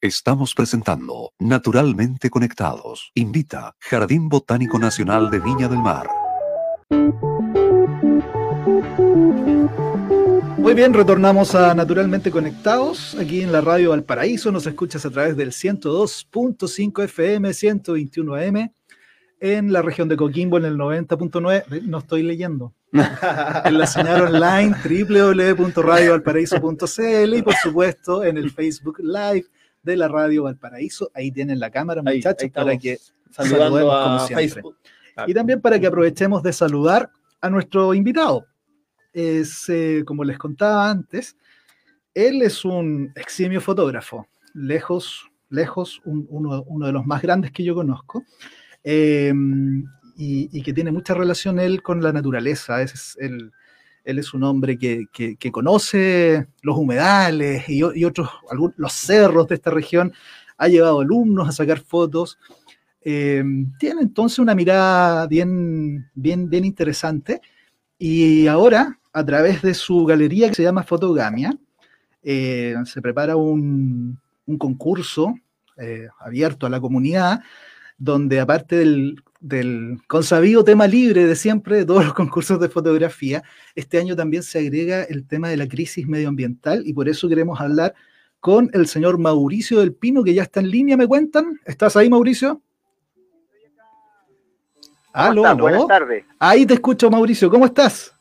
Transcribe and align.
Estamos 0.00 0.54
presentando 0.54 1.32
Naturalmente 1.40 2.30
Conectados. 2.30 3.10
Invita 3.16 3.74
Jardín 3.80 4.28
Botánico 4.28 4.78
Nacional 4.78 5.28
de 5.28 5.40
Viña 5.40 5.66
del 5.66 5.80
Mar. 5.80 6.06
Muy 10.56 10.74
bien, 10.74 10.94
retornamos 10.94 11.56
a 11.56 11.74
Naturalmente 11.74 12.30
Conectados, 12.30 13.16
aquí 13.18 13.40
en 13.40 13.50
la 13.50 13.60
radio 13.60 13.90
Valparaíso. 13.90 14.52
Nos 14.52 14.68
escuchas 14.68 15.04
a 15.04 15.10
través 15.10 15.36
del 15.36 15.50
102.5 15.50 17.02
FM, 17.02 17.52
121 17.52 18.34
AM, 18.36 18.70
en 19.40 19.72
la 19.72 19.82
región 19.82 20.08
de 20.08 20.16
Coquimbo 20.16 20.58
en 20.58 20.66
el 20.66 20.76
90.9. 20.76 21.82
No 21.82 21.98
estoy 21.98 22.22
leyendo. 22.22 22.72
en 22.92 23.78
la 23.78 23.86
señal 23.88 24.32
online 24.32 24.76
www.radiovalparaíso.cl 24.84 27.34
y 27.34 27.42
por 27.42 27.54
supuesto 27.54 28.22
en 28.22 28.38
el 28.38 28.52
Facebook 28.52 29.00
Live 29.00 29.46
de 29.82 29.96
la 29.96 30.08
radio 30.08 30.44
Valparaíso. 30.44 31.10
Ahí 31.14 31.30
tienen 31.30 31.60
la 31.60 31.70
cámara, 31.70 32.02
muchachos, 32.02 32.50
para 32.50 32.76
que 32.76 32.98
saludemos 33.30 34.04
como 34.04 34.26
siempre. 34.26 34.62
Y 35.26 35.34
también 35.34 35.60
para 35.60 35.78
que 35.78 35.86
aprovechemos 35.86 36.42
de 36.42 36.52
saludar 36.52 37.10
a 37.40 37.50
nuestro 37.50 37.94
invitado. 37.94 38.46
Es, 39.12 39.68
eh, 39.68 40.02
como 40.06 40.22
les 40.24 40.38
contaba 40.38 40.90
antes, 40.90 41.36
él 42.14 42.42
es 42.42 42.64
un 42.64 43.12
eximio 43.16 43.60
fotógrafo, 43.60 44.26
lejos, 44.54 45.28
lejos, 45.48 46.00
uno, 46.04 46.62
uno, 46.66 46.86
de 46.86 46.92
los 46.92 47.06
más 47.06 47.22
grandes 47.22 47.50
que 47.50 47.64
yo 47.64 47.74
conozco. 47.74 48.24
Eh, 48.84 49.32
y, 50.20 50.62
que 50.62 50.72
tiene 50.72 50.90
mucha 50.90 51.14
relación 51.14 51.60
él 51.60 51.80
con 51.82 52.02
la 52.02 52.12
naturaleza. 52.12 52.82
Es, 52.82 53.16
él, 53.20 53.52
él 54.08 54.18
es 54.18 54.32
un 54.32 54.42
hombre 54.42 54.78
que, 54.78 55.04
que, 55.12 55.52
conoce 55.52 56.48
los 56.62 56.78
humedales 56.78 57.68
y, 57.68 57.82
otros, 57.82 58.30
los 58.76 58.92
cerros 58.94 59.46
de 59.48 59.56
esta 59.56 59.70
región, 59.70 60.14
ha 60.56 60.66
llevado 60.66 61.00
alumnos 61.00 61.46
a 61.46 61.52
sacar 61.52 61.80
fotos. 61.80 62.38
Eh, 63.02 63.44
tiene 63.78 64.00
entonces 64.00 64.38
una 64.38 64.54
mirada 64.54 65.26
bien, 65.26 66.10
bien, 66.14 66.48
bien 66.48 66.64
interesante 66.64 67.42
y 67.98 68.46
ahora, 68.46 68.98
a 69.12 69.24
través 69.26 69.60
de 69.60 69.74
su 69.74 70.06
galería 70.06 70.48
que 70.48 70.54
se 70.54 70.62
llama 70.62 70.84
Fotogamia, 70.84 71.58
eh, 72.22 72.76
se 72.86 73.02
prepara 73.02 73.36
un, 73.36 74.18
un 74.46 74.58
concurso 74.58 75.34
eh, 75.76 76.08
abierto 76.18 76.64
a 76.64 76.70
la 76.70 76.80
comunidad 76.80 77.42
donde 77.98 78.40
aparte 78.40 78.76
del, 78.76 79.22
del 79.40 79.98
consabido 80.08 80.64
tema 80.64 80.86
libre 80.86 81.26
de 81.26 81.36
siempre, 81.36 81.76
de 81.76 81.84
todos 81.84 82.04
los 82.04 82.14
concursos 82.14 82.58
de 82.60 82.68
fotografía, 82.68 83.42
este 83.74 83.98
año 83.98 84.16
también 84.16 84.42
se 84.42 84.58
agrega 84.58 85.04
el 85.04 85.26
tema 85.26 85.48
de 85.48 85.56
la 85.56 85.68
crisis 85.68 86.06
medioambiental 86.06 86.82
y 86.86 86.92
por 86.92 87.08
eso 87.08 87.28
queremos 87.28 87.60
hablar 87.60 87.94
con 88.40 88.70
el 88.72 88.86
señor 88.86 89.18
Mauricio 89.18 89.80
del 89.80 89.94
Pino, 89.94 90.22
que 90.22 90.34
ya 90.34 90.42
está 90.42 90.60
en 90.60 90.70
línea, 90.70 90.96
¿me 90.96 91.06
cuentan? 91.06 91.60
¿Estás 91.64 91.96
ahí, 91.96 92.08
Mauricio? 92.08 92.60
Aló, 95.12 95.56
Buenas 95.56 95.86
tardes. 95.86 96.24
Ahí 96.38 96.64
te 96.64 96.74
escucho, 96.74 97.10
Mauricio, 97.10 97.50
¿cómo 97.50 97.66
estás? 97.66 98.14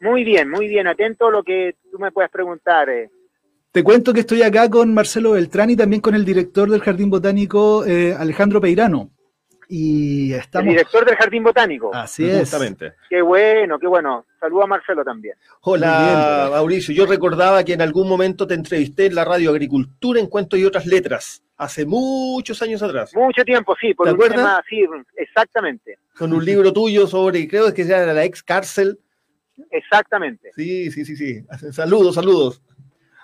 Muy 0.00 0.24
bien, 0.24 0.50
muy 0.50 0.68
bien, 0.68 0.86
atento 0.86 1.28
a 1.28 1.30
lo 1.30 1.42
que 1.42 1.76
tú 1.90 1.98
me 1.98 2.10
puedes 2.10 2.30
preguntar. 2.30 2.88
Eh. 2.88 3.10
Te 3.72 3.82
cuento 3.82 4.12
que 4.12 4.20
estoy 4.20 4.42
acá 4.42 4.68
con 4.68 4.92
Marcelo 4.92 5.32
Beltrán 5.32 5.70
y 5.70 5.76
también 5.76 6.00
con 6.02 6.14
el 6.14 6.24
director 6.24 6.70
del 6.70 6.80
Jardín 6.80 7.10
Botánico, 7.10 7.84
eh, 7.86 8.14
Alejandro 8.14 8.60
Peirano. 8.60 9.10
Y 9.72 10.32
estamos... 10.32 10.66
El 10.66 10.72
director 10.72 11.06
del 11.06 11.14
Jardín 11.14 11.44
Botánico. 11.44 11.94
Así 11.94 12.28
es. 12.28 12.40
Justamente. 12.40 12.94
Qué 13.08 13.22
bueno, 13.22 13.78
qué 13.78 13.86
bueno. 13.86 14.26
Saludo 14.40 14.64
a 14.64 14.66
Marcelo 14.66 15.04
también. 15.04 15.36
Hola, 15.60 16.48
Mauricio. 16.50 16.92
Yo 16.92 17.06
recordaba 17.06 17.62
que 17.62 17.74
en 17.74 17.80
algún 17.80 18.08
momento 18.08 18.48
te 18.48 18.54
entrevisté 18.54 19.06
en 19.06 19.14
la 19.14 19.24
radio 19.24 19.50
Agricultura 19.50 20.18
en 20.18 20.26
Cuentos 20.26 20.58
y 20.58 20.64
otras 20.64 20.86
letras, 20.86 21.44
hace 21.56 21.86
muchos 21.86 22.60
años 22.62 22.82
atrás. 22.82 23.14
Mucho 23.14 23.44
tiempo, 23.44 23.76
sí, 23.80 23.94
por 23.94 24.08
¿Te 24.08 24.12
un 24.12 24.18
tema, 24.18 24.60
sí, 24.68 24.84
exactamente. 25.16 25.98
Con 26.18 26.32
un 26.32 26.44
libro 26.44 26.72
tuyo 26.72 27.06
sobre, 27.06 27.46
creo 27.46 27.72
que 27.72 27.82
era 27.82 28.12
la 28.12 28.24
ex 28.24 28.42
cárcel. 28.42 28.98
Exactamente. 29.70 30.50
Sí, 30.56 30.90
sí, 30.90 31.04
sí, 31.04 31.14
sí. 31.14 31.44
Saludos, 31.70 32.16
saludos. 32.16 32.60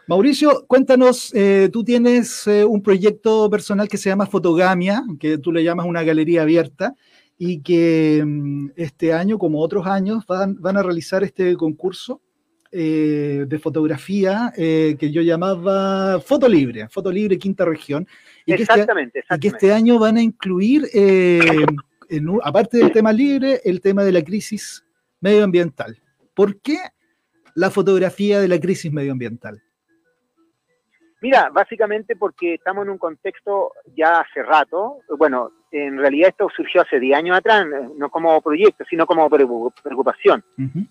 Mauricio, 0.09 0.65
cuéntanos, 0.69 1.35
eh, 1.35 1.69
tú 1.73 1.83
tienes 1.83 2.47
eh, 2.47 2.65
un 2.65 2.81
proyecto 2.81 3.51
personal 3.51 3.89
que 3.89 3.97
se 3.97 4.09
llama 4.09 4.27
Fotogamia, 4.27 5.03
que 5.19 5.37
tú 5.37 5.51
le 5.51 5.65
llamas 5.65 5.87
una 5.87 6.05
galería 6.05 6.43
abierta, 6.43 6.95
y 7.37 7.61
que 7.61 8.23
mm, 8.25 8.71
este 8.77 9.13
año, 9.13 9.37
como 9.37 9.61
otros 9.61 9.85
años, 9.85 10.25
van, 10.27 10.59
a 10.63 10.83
realizar 10.83 11.25
este 11.25 11.57
concurso 11.57 12.21
eh, 12.71 13.47
de 13.49 13.59
fotografía 13.59 14.53
que 14.55 15.11
yo 15.11 15.23
llamaba 15.23 16.21
Foto 16.21 16.49
Libre, 16.49 16.89
Foto 16.89 17.11
Libre 17.11 17.37
Quinta 17.37 17.65
Región. 17.65 18.07
Y 18.45 18.53
exactamente, 18.53 19.13
que 19.13 19.19
este, 19.21 19.35
Y 19.35 19.39
que 19.41 19.49
este 19.49 19.73
año 19.73 19.99
van 19.99 20.19
a 20.19 20.23
incluir, 20.23 20.85
aparte 22.45 22.79
del 22.79 22.93
tema 22.93 23.13
libre, 23.13 23.61
el 23.65 23.81
tema 23.81 24.05
de 24.05 24.13
la 24.13 24.23
crisis 24.23 24.85
medioambiental. 25.21 26.01
¿Por 26.33 26.61
qué 26.61 26.79
la 27.55 27.71
fotografía 27.71 28.41
de 28.41 28.47
la 28.47 28.61
crisis 28.61 28.93
medioambiental? 28.93 29.66
Mira, 31.23 31.49
básicamente 31.51 32.15
porque 32.15 32.55
estamos 32.55 32.85
en 32.85 32.91
un 32.91 32.99
contexto 32.99 33.73
ya 33.95 34.21
hace 34.21 34.43
rato, 34.43 34.99
bueno, 35.17 35.51
en 35.71 35.99
realidad 35.99 36.29
esto 36.29 36.49
surgió 36.55 36.83
hace 36.83 37.01
10 37.01 37.19
años 37.19 37.37
atrás, 37.39 37.67
no 37.97 38.11
como 38.11 38.41
proyecto, 38.43 38.85
sino 38.89 39.07
como 39.07 39.29
preocupación. 39.31 40.45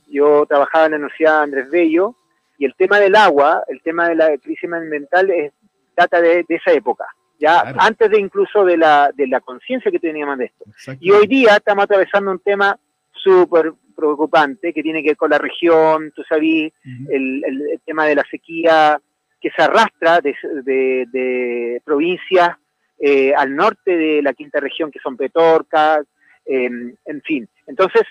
Yo 0.08 0.46
trabajaba 0.48 0.86
en 0.86 0.92
la 0.92 0.98
Universidad 0.98 1.44
Andrés 1.44 1.70
Bello 1.70 2.16
y 2.58 2.66
el 2.66 2.76
tema 2.76 3.00
del 3.00 3.16
agua, 3.16 3.64
el 3.68 3.82
tema 3.82 4.10
de 4.10 4.16
la 4.16 4.38
crisis 4.38 4.72
ambiental 4.72 5.30
es, 5.30 5.54
data 5.96 6.20
de, 6.20 6.44
esa 6.50 6.74
época, 6.74 7.06
ya 7.40 7.74
antes 7.78 8.10
de 8.10 8.20
incluso 8.20 8.66
de 8.66 8.78
la, 8.78 9.12
de 9.16 9.28
la 9.28 9.40
conciencia 9.40 9.92
que 9.92 10.00
teníamos 10.00 10.38
de 10.38 10.46
esto. 10.46 10.66
Y 11.00 11.12
hoy 11.12 11.28
día 11.28 11.56
estamos 11.56 11.86
atravesando 11.86 12.32
un 12.32 12.40
tema 12.40 12.78
súper 13.12 13.74
preocupante 13.96 14.74
que 14.74 14.84
tiene 14.84 15.02
que 15.02 15.10
ver 15.10 15.18
con 15.18 15.30
la 15.30 15.38
región, 15.38 16.12
tú 16.14 16.24
sabes, 16.28 16.74
el 17.10 17.80
tema 17.86 18.08
de 18.08 18.16
la 18.16 18.24
sequía, 18.30 19.00
que 19.46 19.52
se 19.56 19.62
arrastra 19.62 20.22
de, 20.22 21.80
provincias 21.86 22.58
eh, 22.98 23.32
al 23.36 23.56
norte 23.56 23.96
de 23.96 24.24
la 24.24 24.34
quinta 24.34 24.60
región, 24.60 24.90
que 24.90 24.98
son 24.98 25.16
Petorca, 25.16 26.02
em, 26.46 26.96
en 27.06 27.22
fin. 27.22 27.48
Entonces, 27.68 28.02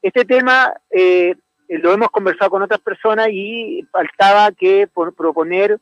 este 0.00 0.24
tema 0.24 0.72
eh, 0.90 1.34
lo 1.68 1.92
hemos 1.92 2.08
conversado 2.08 2.50
con 2.50 2.62
otras 2.62 2.80
personas 2.80 3.28
y 3.30 3.86
faltaba 3.92 4.50
que 4.52 4.86
por 4.86 5.14
proponer 5.14 5.78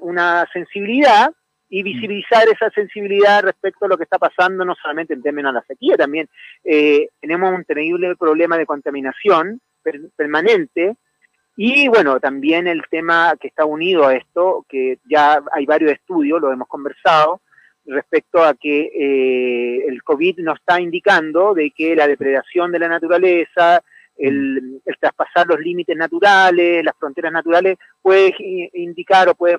una 0.00 0.48
sensibilidad 0.54 1.30
y 1.68 1.82
mm. 1.82 1.84
visibilizar 1.84 2.48
esa 2.48 2.70
sensibilidad 2.70 3.42
respecto 3.42 3.84
a 3.84 3.88
lo 3.88 3.98
que 3.98 4.04
está 4.04 4.18
pasando, 4.18 4.64
no 4.64 4.74
solamente 4.80 5.12
en 5.12 5.22
términos 5.22 5.52
de 5.52 5.60
la 5.60 5.66
sequía, 5.66 5.98
también 5.98 6.30
eh, 6.64 7.08
tenemos 7.20 7.52
un 7.52 7.64
terrible 7.66 8.16
problema 8.16 8.56
de 8.56 8.64
contaminación 8.64 9.60
permanente 10.16 10.96
y 11.56 11.88
bueno, 11.88 12.18
también 12.18 12.66
el 12.66 12.82
tema 12.90 13.34
que 13.40 13.48
está 13.48 13.64
unido 13.64 14.06
a 14.06 14.14
esto, 14.14 14.66
que 14.68 14.98
ya 15.08 15.40
hay 15.52 15.66
varios 15.66 15.92
estudios, 15.92 16.40
lo 16.40 16.52
hemos 16.52 16.66
conversado, 16.66 17.40
respecto 17.86 18.42
a 18.42 18.54
que 18.54 18.90
eh, 18.94 19.84
el 19.86 20.02
COVID 20.02 20.40
nos 20.40 20.58
está 20.58 20.80
indicando 20.80 21.54
de 21.54 21.70
que 21.70 21.94
la 21.94 22.08
depredación 22.08 22.72
de 22.72 22.78
la 22.78 22.88
naturaleza, 22.88 23.82
el, 24.16 24.80
traspasar 24.98 25.46
los 25.46 25.60
límites 25.60 25.96
naturales, 25.96 26.84
las 26.84 26.96
fronteras 26.98 27.32
naturales, 27.32 27.76
puede 28.02 28.34
indicar 28.72 29.28
o 29.28 29.34
puede 29.34 29.58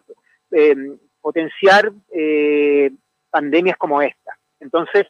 em, 0.51 0.97
potenciar 1.21 1.91
eh, 2.11 2.91
pandemias 3.29 3.77
como 3.77 4.01
esta. 4.01 4.37
Entonces, 4.59 5.05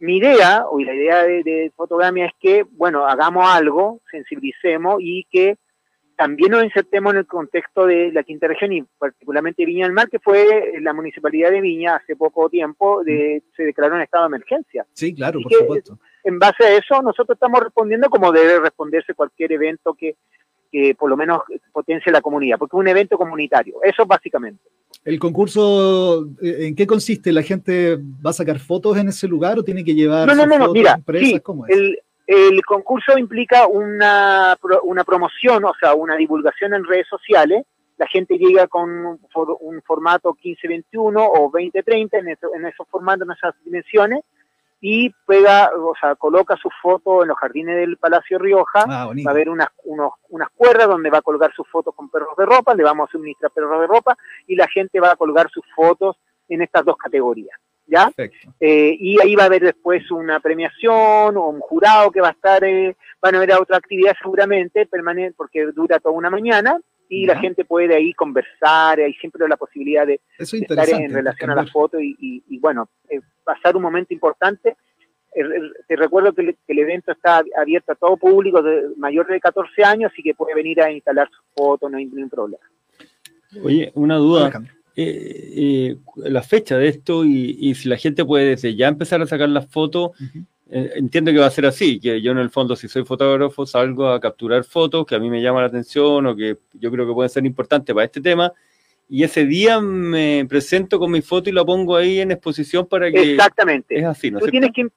mi 0.00 0.16
idea, 0.16 0.64
o 0.68 0.80
la 0.80 0.94
idea 0.94 1.22
de, 1.22 1.42
de 1.42 1.72
Fotogamia 1.76 2.26
es 2.26 2.32
que, 2.40 2.64
bueno, 2.72 3.06
hagamos 3.06 3.46
algo, 3.46 4.00
sensibilicemos 4.10 4.96
y 5.00 5.26
que 5.30 5.58
también 6.18 6.50
nos 6.50 6.64
insertemos 6.64 7.12
en 7.12 7.20
el 7.20 7.26
contexto 7.26 7.86
de 7.86 8.10
la 8.10 8.24
quinta 8.24 8.48
región 8.48 8.72
y 8.72 8.82
particularmente 8.98 9.64
Viña 9.64 9.86
del 9.86 9.94
Mar, 9.94 10.10
que 10.10 10.18
fue 10.18 10.72
la 10.80 10.92
municipalidad 10.92 11.52
de 11.52 11.60
Viña 11.60 11.94
hace 11.94 12.16
poco 12.16 12.50
tiempo, 12.50 13.04
de, 13.04 13.44
se 13.56 13.62
declaró 13.62 13.94
en 13.94 14.02
estado 14.02 14.24
de 14.24 14.34
emergencia. 14.34 14.84
Sí, 14.94 15.14
claro, 15.14 15.38
por 15.40 15.52
supuesto. 15.52 15.96
En 16.24 16.40
base 16.40 16.64
a 16.64 16.76
eso, 16.76 17.00
nosotros 17.02 17.36
estamos 17.36 17.62
respondiendo 17.62 18.10
como 18.10 18.32
debe 18.32 18.58
responderse 18.58 19.14
cualquier 19.14 19.52
evento 19.52 19.94
que, 19.94 20.16
que 20.72 20.96
por 20.98 21.08
lo 21.08 21.16
menos 21.16 21.42
potencie 21.70 22.10
la 22.10 22.20
comunidad, 22.20 22.58
porque 22.58 22.76
es 22.76 22.80
un 22.80 22.88
evento 22.88 23.16
comunitario. 23.16 23.76
Eso 23.84 24.04
básicamente. 24.04 24.60
¿El 25.04 25.20
concurso 25.20 26.26
eh, 26.42 26.66
en 26.66 26.74
qué 26.74 26.84
consiste? 26.84 27.30
¿La 27.30 27.44
gente 27.44 27.96
va 27.96 28.30
a 28.30 28.32
sacar 28.32 28.58
fotos 28.58 28.96
en 28.98 29.06
ese 29.06 29.28
lugar 29.28 29.56
o 29.56 29.62
tiene 29.62 29.84
que 29.84 29.94
llevar 29.94 30.26
no, 30.26 30.34
no, 30.34 30.46
no, 30.46 30.58
no, 30.58 30.72
mira, 30.72 31.00
sí, 31.20 31.40
El, 31.68 32.00
el 32.28 32.62
concurso 32.62 33.16
implica 33.16 33.66
una, 33.66 34.54
una 34.82 35.02
promoción, 35.02 35.64
o 35.64 35.72
sea, 35.80 35.94
una 35.94 36.14
divulgación 36.14 36.74
en 36.74 36.84
redes 36.84 37.06
sociales. 37.08 37.64
La 37.96 38.06
gente 38.06 38.36
llega 38.36 38.66
con 38.66 38.90
un, 38.90 39.82
formato 39.82 40.34
1521 40.34 41.26
o 41.26 41.50
2030 41.50 42.18
en, 42.18 42.28
en 42.28 42.66
esos 42.66 42.86
formatos, 42.90 43.26
en 43.26 43.32
esas 43.32 43.54
dimensiones, 43.64 44.20
y 44.78 45.08
pega, 45.26 45.70
o 45.74 45.94
sea, 45.98 46.16
coloca 46.16 46.54
su 46.56 46.68
foto 46.82 47.22
en 47.22 47.28
los 47.28 47.38
jardines 47.38 47.76
del 47.76 47.96
Palacio 47.96 48.38
Rioja, 48.38 48.84
ah, 48.86 49.06
va 49.06 49.30
a 49.30 49.30
haber 49.30 49.48
unas, 49.48 49.68
unos, 49.84 50.12
unas 50.28 50.50
cuerdas 50.50 50.86
donde 50.86 51.08
va 51.08 51.18
a 51.18 51.22
colgar 51.22 51.52
sus 51.54 51.66
fotos 51.66 51.94
con 51.94 52.10
perros 52.10 52.36
de 52.36 52.44
ropa, 52.44 52.74
le 52.74 52.84
vamos 52.84 53.08
a 53.08 53.12
suministrar 53.12 53.50
perros 53.52 53.80
de 53.80 53.86
ropa 53.86 54.18
y 54.46 54.54
la 54.54 54.68
gente 54.68 55.00
va 55.00 55.12
a 55.12 55.16
colgar 55.16 55.48
sus 55.50 55.64
fotos 55.74 56.16
en 56.46 56.60
estas 56.60 56.84
dos 56.84 56.98
categorías. 56.98 57.58
¿Ya? 57.90 58.12
Eh, 58.60 58.96
y 59.00 59.20
ahí 59.20 59.34
va 59.34 59.44
a 59.44 59.46
haber 59.46 59.62
después 59.62 60.10
una 60.10 60.40
premiación 60.40 61.36
o 61.36 61.48
un 61.48 61.60
jurado 61.60 62.10
que 62.10 62.20
va 62.20 62.28
a 62.28 62.32
estar, 62.32 62.62
eh, 62.62 62.94
van 63.20 63.34
a 63.34 63.38
haber 63.38 63.54
otra 63.54 63.78
actividad 63.78 64.14
seguramente 64.20 64.84
permanente 64.84 65.34
porque 65.36 65.64
dura 65.72 65.98
toda 65.98 66.14
una 66.14 66.28
mañana 66.28 66.78
y 67.08 67.24
la 67.24 67.38
gente 67.38 67.64
puede 67.64 67.94
ahí 67.96 68.12
conversar, 68.12 69.00
hay 69.00 69.14
siempre 69.14 69.48
la 69.48 69.56
posibilidad 69.56 70.06
de, 70.06 70.20
estar 70.38 70.90
en 70.90 71.12
relación 71.12 71.50
a 71.50 71.54
la 71.54 71.66
foto 71.66 71.98
y, 71.98 72.58
bueno, 72.60 72.90
eh, 73.08 73.20
pasar 73.42 73.74
un 73.76 73.82
momento 73.82 74.12
importante. 74.12 74.76
Te 75.86 75.96
recuerdo 75.96 76.34
que, 76.34 76.56
el 76.66 76.78
evento 76.78 77.12
está 77.12 77.42
abierto 77.56 77.92
a 77.92 77.94
todo 77.94 78.18
público 78.18 78.62
de 78.62 78.90
mayor 78.96 79.26
de 79.26 79.40
14 79.40 79.82
años 79.84 80.12
y 80.18 80.22
que 80.22 80.34
puede 80.34 80.54
venir 80.54 80.82
a 80.82 80.90
instalar 80.90 81.30
su 81.30 81.42
foto, 81.56 81.88
no 81.88 81.96
hay 81.96 82.04
ningún 82.04 82.28
problema. 82.28 82.64
Oye, 83.64 83.90
una 83.94 84.16
duda. 84.16 84.50
Eh, 85.00 85.96
la 86.16 86.42
fecha 86.42 86.76
de 86.76 86.88
esto 86.88 87.24
y, 87.24 87.72
si 87.76 87.88
la 87.88 87.96
gente 87.96 88.24
puede 88.24 88.46
desde 88.46 88.74
ya 88.74 88.88
empezar 88.88 89.22
a 89.22 89.26
sacar 89.26 89.48
las 89.48 89.68
fotos, 89.68 90.10
eh, 90.68 90.90
entiendo 90.96 91.30
que 91.30 91.38
va 91.38 91.46
a 91.46 91.50
ser 91.50 91.66
así, 91.66 92.00
que 92.00 92.20
yo 92.20 92.32
en 92.32 92.38
el 92.38 92.50
fondo 92.50 92.74
si 92.74 92.88
soy 92.88 93.04
fotógrafo 93.04 93.64
salgo 93.64 94.08
a 94.08 94.18
capturar 94.18 94.64
fotos 94.64 95.06
que 95.06 95.14
a 95.14 95.20
mí 95.20 95.30
me 95.30 95.40
llaman 95.40 95.62
la 95.62 95.68
atención 95.68 96.26
o 96.26 96.34
que 96.34 96.58
yo 96.72 96.90
creo 96.90 97.06
que 97.06 97.12
pueden 97.14 97.30
ser 97.30 97.46
importantes 97.46 97.94
para 97.94 98.06
este 98.06 98.20
tema 98.20 98.52
y 99.08 99.22
ese 99.22 99.46
día 99.46 99.80
me 99.80 100.44
presento 100.48 100.98
con 100.98 101.12
mi 101.12 101.22
foto 101.22 101.48
y 101.48 101.52
la 101.52 101.64
pongo 101.64 101.94
ahí 101.94 102.18
en 102.18 102.32
exposición 102.32 102.84
para 102.88 103.08
que... 103.08 103.34
Exactamente. 103.34 103.96
Es 103.96 104.04
así, 104.04 104.32
¿no? 104.32 104.40
Tú 104.40 104.48
tienes 104.48 104.72
que 104.74 104.88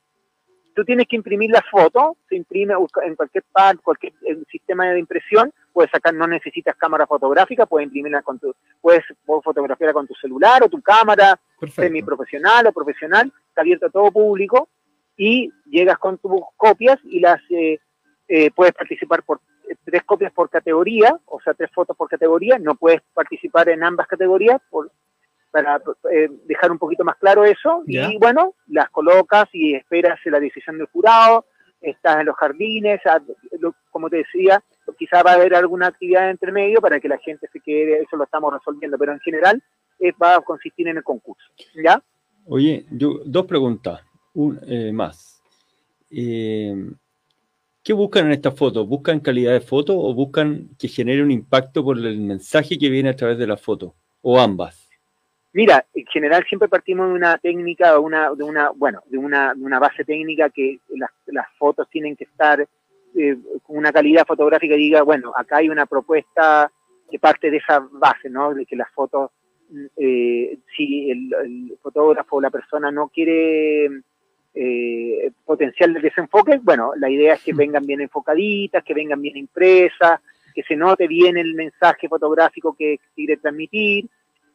tú 0.74 0.84
tienes 0.84 1.06
que 1.08 1.16
imprimir 1.16 1.52
la 1.52 1.64
foto, 1.70 2.18
se 2.28 2.36
imprime 2.36 2.74
en 3.06 3.16
cualquier 3.16 3.44
parte, 3.52 3.82
cualquier 3.84 4.14
sistema 4.50 4.88
de 4.88 5.00
impresión, 5.00 5.52
puedes 5.74 5.92
sacar, 5.92 6.14
no 6.14 6.28
necesitas 6.28 6.76
cámara 6.76 7.06
fotográfica, 7.06 7.66
puedes 7.66 7.88
imprimirla 7.88 8.22
con 8.22 8.40
tu, 8.40 8.56
puedes, 8.82 9.04
fotografiarla 9.26 9.94
con 9.94 10.08
tu 10.08 10.16
celular 10.16 10.64
o 10.64 10.70
tu 10.70 10.82
cámara, 10.82 11.40
semi 11.74 12.02
profesional 12.02 12.68
o 12.68 12.74
profesional, 12.74 13.32
está 13.48 13.62
abierto 13.62 13.86
a 13.86 13.90
todo 13.90 14.12
público, 14.12 14.70
y 15.16 15.52
llegas 15.66 15.98
con 16.00 16.18
tus 16.18 16.42
copias 16.58 16.98
y 17.04 17.20
las 17.20 17.40
eh, 17.52 17.80
eh, 18.28 18.50
puedes 18.52 18.74
participar 18.74 19.24
por 19.24 19.40
eh, 19.70 19.76
tres 19.84 20.04
copias 20.04 20.32
por 20.34 20.50
categoría, 20.50 21.16
o 21.26 21.40
sea, 21.42 21.54
tres 21.54 21.70
fotos 21.72 21.96
por 21.96 22.10
categoría, 22.10 22.58
no 22.58 22.76
puedes 22.76 23.02
participar 23.14 23.70
en 23.70 23.84
ambas 23.84 24.08
categorías 24.08 24.60
por, 24.70 24.92
para 25.52 25.82
dejar 26.46 26.72
un 26.72 26.80
poquito 26.80 27.04
más 27.04 27.18
claro 27.18 27.44
eso, 27.44 27.84
y 27.86 28.18
bueno, 28.18 28.56
las 28.68 28.90
colocas 28.90 29.50
y 29.52 29.76
esperas 29.76 30.20
la 30.26 30.40
decisión 30.40 30.78
del 30.78 30.88
jurado, 30.88 31.46
estás 31.82 32.22
en 32.22 32.28
los 32.28 32.38
jardines, 32.38 33.02
como 33.90 34.10
te 34.10 34.18
decía, 34.18 34.64
quizá 34.94 35.24
va 35.24 35.32
a 35.32 35.36
haber 35.36 35.56
alguna 35.56 35.88
actividad 35.88 36.30
entre 36.30 36.52
medio 36.52 36.82
para 36.82 37.00
que 37.00 37.08
la 37.08 37.18
gente 37.18 37.48
se 37.52 37.60
quede, 37.60 38.02
eso 38.02 38.18
lo 38.18 38.24
estamos 38.24 38.54
resolviendo, 38.54 38.98
pero 38.98 39.14
en 39.14 39.20
general 39.20 39.62
va 40.22 40.36
a 40.36 40.42
consistir 40.42 40.88
en 40.88 40.98
el 40.98 41.04
concurso, 41.04 41.46
¿ya? 41.84 42.02
Oye, 42.48 42.86
yo, 42.90 43.22
dos 43.26 43.46
preguntas 43.46 44.02
un, 44.34 44.60
eh, 44.68 44.92
más. 44.92 45.42
Eh, 46.10 46.76
¿Qué 47.84 47.94
buscan 47.94 48.28
en 48.28 48.34
esta 48.34 48.52
foto? 48.52 48.86
¿Buscan 48.86 49.20
calidad 49.20 49.54
de 49.54 49.62
foto 49.62 49.98
o 49.98 50.14
buscan 50.14 50.70
que 50.78 50.88
genere 50.88 51.24
un 51.24 51.32
impacto 51.32 51.84
por 51.84 51.98
el 51.98 52.20
mensaje 52.20 52.78
que 52.78 52.90
viene 52.90 53.10
a 53.10 53.16
través 53.16 53.38
de 53.38 53.48
la 53.48 53.58
foto? 53.58 53.96
¿O 54.22 54.40
ambas? 54.40 54.90
Mira, 55.54 55.86
en 55.94 56.06
general 56.06 56.46
siempre 56.48 56.70
partimos 56.70 57.10
de 57.10 57.16
una 57.16 57.38
técnica, 57.38 58.00
una, 58.00 58.34
de 58.34 58.44
una, 58.44 58.70
bueno, 58.70 59.02
de 59.08 59.18
una, 59.18 59.54
una 59.60 59.80
base 59.80 60.06
técnica 60.06 60.50
que 60.50 60.80
las, 60.90 61.10
las 61.26 61.48
fotos 61.58 61.90
tienen 61.90 62.16
que 62.16 62.24
estar 62.24 62.66
eh, 63.16 63.38
con 63.64 63.78
una 63.78 63.92
calidad 63.92 64.26
fotográfica 64.26 64.76
y 64.76 64.80
diga, 64.80 65.02
bueno, 65.04 65.32
acá 65.36 65.58
hay 65.58 65.70
una 65.70 65.86
propuesta 65.86 66.72
que 67.10 67.20
parte 67.20 67.52
de 67.52 67.58
esa 67.58 67.86
base, 67.92 68.30
¿no? 68.30 68.54
De 68.54 68.66
que 68.66 68.76
las 68.76 68.90
fotos, 68.92 69.32
eh, 69.98 70.58
si 70.76 71.12
el, 71.12 71.34
el, 71.44 71.78
fotógrafo 71.82 72.38
o 72.38 72.42
la 72.42 72.50
persona 72.50 72.90
no 72.92 73.10
quiere 73.10 73.90
eh, 74.54 75.32
potencial 75.46 75.94
de 75.94 76.02
desenfoque, 76.02 76.60
bueno, 76.62 76.92
la 76.98 77.10
idea 77.10 77.36
es 77.36 77.44
que 77.44 77.54
mm. 77.54 77.58
vengan 77.58 77.86
bien 77.86 78.02
enfocaditas, 78.02 78.84
que 78.84 78.94
vengan 78.94 79.22
bien 79.22 79.38
impresas, 79.38 80.20
que 80.54 80.64
se 80.64 80.76
note 80.76 81.08
bien 81.08 81.38
el 81.38 81.54
mensaje 81.54 82.10
fotográfico 82.10 82.76
que 82.78 83.00
quiere 83.16 83.38
transmitir. 83.38 84.08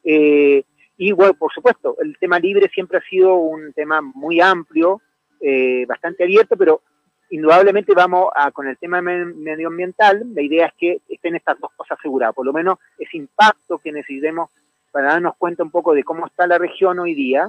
Eh, 0.05 0.65
y 0.99 1.13
bueno, 1.13 1.35
por 1.35 1.53
supuesto, 1.53 1.97
el 2.01 2.17
tema 2.19 2.39
libre 2.39 2.71
siempre 2.73 2.99
ha 2.99 3.09
sido 3.09 3.37
un 3.37 3.73
tema 3.73 4.01
muy 4.01 4.41
amplio, 4.41 5.01
eh, 5.41 5.85
bastante 5.87 6.25
abierto, 6.25 6.57
pero 6.57 6.83
indudablemente 7.31 7.93
vamos 7.95 8.29
a, 8.35 8.51
con 8.51 8.69
el 8.69 8.79
tema 8.79 9.01
medioambiental, 9.03 10.25
la 10.35 10.43
idea 10.43 10.67
es 10.67 10.75
que 10.79 11.01
estén 11.09 11.37
estas 11.37 11.59
dos 11.61 11.71
cosas 11.77 11.99
aseguradas, 11.99 12.35
por 12.35 12.47
lo 12.47 12.53
menos 12.53 12.79
ese 12.99 13.17
impacto 13.17 13.79
que 13.79 13.93
necesitemos 13.93 14.51
para 14.93 15.09
darnos 15.09 15.37
cuenta 15.37 15.63
un 15.63 15.71
poco 15.71 15.95
de 15.95 16.05
cómo 16.05 16.27
está 16.27 16.47
la 16.47 16.59
región 16.59 16.99
hoy 16.99 17.15
día, 17.15 17.49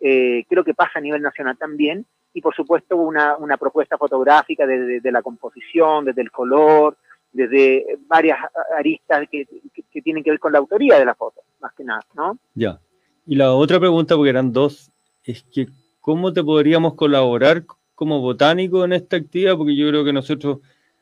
eh, 0.00 0.44
creo 0.48 0.62
que 0.64 0.74
pasa 0.74 0.98
a 0.98 1.00
nivel 1.00 1.22
nacional 1.22 1.56
también, 1.56 2.06
y 2.32 2.42
por 2.42 2.54
supuesto 2.54 2.96
una, 2.96 3.56
propuesta 3.58 3.96
fotográfica 3.96 4.66
desde 4.66 5.10
la 5.10 5.22
composición, 5.22 6.04
desde 6.04 6.20
el 6.20 6.30
color, 6.30 6.96
desde 7.32 7.98
varias 8.06 8.38
aristas 8.76 9.26
que, 9.30 9.46
que, 9.90 10.02
tienen 10.02 10.22
que 10.22 10.30
ver 10.30 10.38
con 10.38 10.52
la 10.52 10.58
autoría 10.58 10.98
de 10.98 11.04
la 11.06 11.14
foto, 11.14 11.40
más 11.60 11.72
que 11.74 11.84
nada, 11.84 12.04
¿no? 12.14 12.38
Ya. 12.54 12.78
Y 13.26 13.36
la 13.36 13.52
otra 13.52 13.80
pregunta, 13.80 14.14
porque 14.14 14.30
eran 14.30 14.52
dos, 14.52 14.92
es 15.24 15.42
que 15.44 15.66
¿cómo 16.00 16.32
te 16.32 16.44
podríamos 16.44 16.94
colaborar 16.94 17.64
como 17.96 18.20
botánico 18.20 18.84
en 18.84 18.92
esta 18.92 19.16
actividad? 19.16 19.56
Porque 19.56 19.74
yo 19.74 19.88
creo 19.88 20.04
que 20.04 20.12
nosotros 20.12 20.58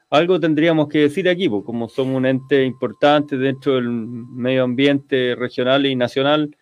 algo 0.08 0.40
tendríamos 0.40 0.88
que 0.88 1.00
decir 1.00 1.28
aquí, 1.28 1.48
porque 1.48 1.66
como 1.66 1.88
somos 1.88 2.16
un 2.16 2.24
ente 2.24 2.64
importante 2.64 3.36
dentro 3.36 3.74
del 3.74 3.90
medio 3.90 4.64
ambiente 4.64 5.34
regional 5.34 5.84
y 5.84 5.96
nacional, 5.96 6.56